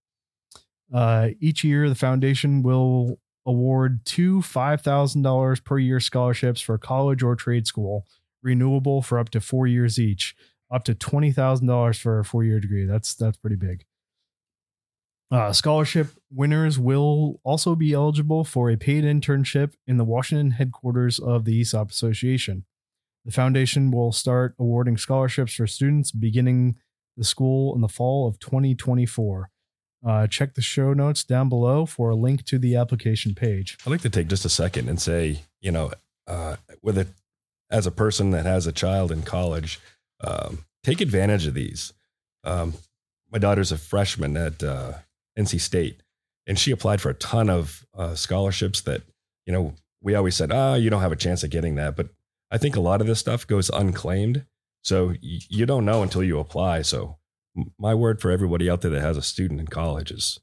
Uh, 0.92 1.31
each 1.40 1.64
year, 1.64 1.88
the 1.88 1.94
foundation 1.94 2.62
will 2.62 3.18
award 3.44 4.05
two 4.05 4.38
$5,000 4.38 5.64
per 5.64 5.79
year 5.79 6.00
scholarships 6.00 6.61
for 6.61 6.79
college 6.79 7.22
or 7.22 7.35
trade 7.37 7.66
school, 7.66 8.05
renewable 8.42 9.02
for 9.02 9.18
up 9.18 9.31
to 9.31 9.40
four 9.40 9.66
years 9.66 9.98
each, 9.98 10.35
up 10.70 10.85
to 10.85 10.94
$20,000 10.94 12.00
for 12.00 12.18
a 12.18 12.24
four 12.24 12.44
year 12.44 12.61
degree. 12.61 12.85
That's, 12.85 13.14
that's 13.14 13.37
pretty 13.37 13.57
big. 13.57 13.85
Uh, 15.29 15.52
scholarship 15.52 16.09
winners 16.31 16.79
will 16.79 17.40
also 17.42 17.74
be 17.74 17.92
eligible 17.92 18.44
for 18.44 18.70
a 18.70 18.76
paid 18.76 19.02
internship 19.02 19.72
in 19.87 19.96
the 19.96 20.05
Washington 20.05 20.52
headquarters 20.52 21.18
of 21.18 21.44
the 21.44 21.61
ESOP 21.61 21.90
Association. 21.90 22.64
The 23.24 23.33
foundation 23.33 23.90
will 23.90 24.12
start 24.12 24.55
awarding 24.57 24.96
scholarships 24.96 25.55
for 25.55 25.66
students 25.66 26.12
beginning 26.12 26.76
the 27.16 27.24
school 27.24 27.74
in 27.74 27.81
the 27.81 27.88
fall 27.88 28.29
of 28.29 28.38
2024. 28.38 29.50
Uh, 30.07 30.26
check 30.26 30.55
the 30.55 30.62
show 30.62 30.92
notes 30.92 31.24
down 31.24 31.48
below 31.48 31.87
for 31.87 32.11
a 32.11 32.14
link 32.14 32.44
to 32.44 32.59
the 32.59 32.76
application 32.76 33.35
page. 33.35 33.76
I'd 33.85 33.90
like 33.90 34.02
to 34.02 34.11
take 34.11 34.29
just 34.29 34.44
a 34.44 34.48
second 34.48 34.88
and 34.88 35.00
say, 35.00 35.40
you 35.61 35.72
know, 35.72 35.92
uh, 36.26 36.57
with 36.83 37.12
as 37.70 37.87
a 37.87 37.90
person 37.90 38.31
that 38.31 38.46
has 38.46 38.66
a 38.66 38.72
child 38.72 39.11
in 39.11 39.22
college, 39.22 39.81
um, 40.22 40.64
take 40.85 41.00
advantage 41.00 41.46
of 41.46 41.55
these. 41.55 41.92
Um, 42.44 42.74
my 43.31 43.38
daughter's 43.38 43.72
a 43.72 43.79
freshman 43.79 44.37
at 44.37 44.62
uh, 44.62 44.92
NC 45.37 45.61
State, 45.61 46.02
and 46.46 46.59
she 46.59 46.70
applied 46.70 47.00
for 47.00 47.11
a 47.11 47.14
ton 47.14 47.50
of 47.50 47.85
uh, 47.94 48.14
scholarships 48.14 48.81
that 48.83 49.02
you 49.46 49.52
know 49.52 49.74
we 50.00 50.14
always 50.14 50.37
said, 50.37 50.52
ah, 50.52 50.74
you 50.74 50.90
don't 50.90 51.02
have 51.02 51.12
a 51.12 51.16
chance 51.16 51.42
of 51.42 51.50
getting 51.50 51.74
that. 51.76 51.96
But 51.96 52.11
I 52.50 52.59
think 52.59 52.76
a 52.76 52.81
lot 52.81 53.00
of 53.00 53.07
this 53.07 53.18
stuff 53.18 53.46
goes 53.46 53.70
unclaimed, 53.70 54.46
so 54.87 55.14
you 55.20 55.66
don't 55.66 55.85
know 55.85 56.05
until 56.05 56.22
you 56.22 56.38
apply. 56.38 56.83
So 56.83 57.16
my 57.77 57.92
word 57.92 58.20
for 58.20 58.31
everybody 58.31 58.70
out 58.70 58.83
there 58.83 58.90
that 58.92 59.01
has 59.01 59.16
a 59.16 59.22
student 59.22 59.59
in 59.59 59.66
college 59.66 60.12
is 60.12 60.38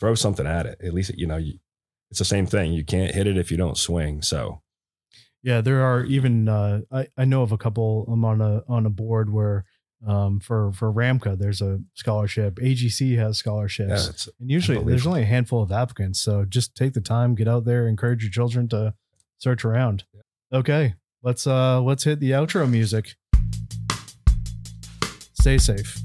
throw 0.00 0.14
something 0.14 0.46
at 0.46 0.64
it. 0.64 0.80
At 0.82 0.94
least 0.94 1.10
you 1.18 1.26
know 1.26 1.36
you, 1.36 1.58
it's 2.08 2.18
the 2.18 2.24
same 2.24 2.46
thing. 2.46 2.72
You 2.72 2.82
can't 2.82 3.14
hit 3.14 3.26
it 3.26 3.36
if 3.36 3.50
you 3.50 3.58
don't 3.58 3.76
swing. 3.76 4.22
So 4.22 4.62
Yeah, 5.42 5.60
there 5.60 5.82
are 5.82 6.02
even 6.04 6.48
uh, 6.48 6.80
I, 6.90 7.08
I 7.18 7.26
know 7.26 7.42
of 7.42 7.52
a 7.52 7.58
couple. 7.58 8.06
I'm 8.10 8.24
on 8.24 8.40
a 8.40 8.62
on 8.68 8.86
a 8.86 8.90
board 8.90 9.30
where 9.30 9.66
um, 10.06 10.40
for 10.40 10.72
for 10.72 10.90
Ramka 10.90 11.38
there's 11.38 11.60
a 11.60 11.78
scholarship. 11.92 12.54
AGC 12.54 13.18
has 13.18 13.36
scholarships, 13.36 14.08
it's, 14.08 14.28
and 14.40 14.50
usually 14.50 14.82
there's 14.82 15.06
only 15.06 15.22
a 15.22 15.26
handful 15.26 15.62
of 15.62 15.70
applicants. 15.70 16.22
So 16.22 16.46
just 16.46 16.74
take 16.74 16.94
the 16.94 17.02
time, 17.02 17.34
get 17.34 17.48
out 17.48 17.66
there, 17.66 17.86
encourage 17.86 18.22
your 18.22 18.32
children 18.32 18.66
to 18.68 18.94
search 19.36 19.62
around. 19.62 20.04
Okay, 20.50 20.94
let's 21.22 21.46
uh 21.46 21.82
let's 21.82 22.04
hit 22.04 22.18
the 22.18 22.30
outro 22.30 22.66
music. 22.66 23.14
Stay 25.34 25.58
safe. 25.58 25.98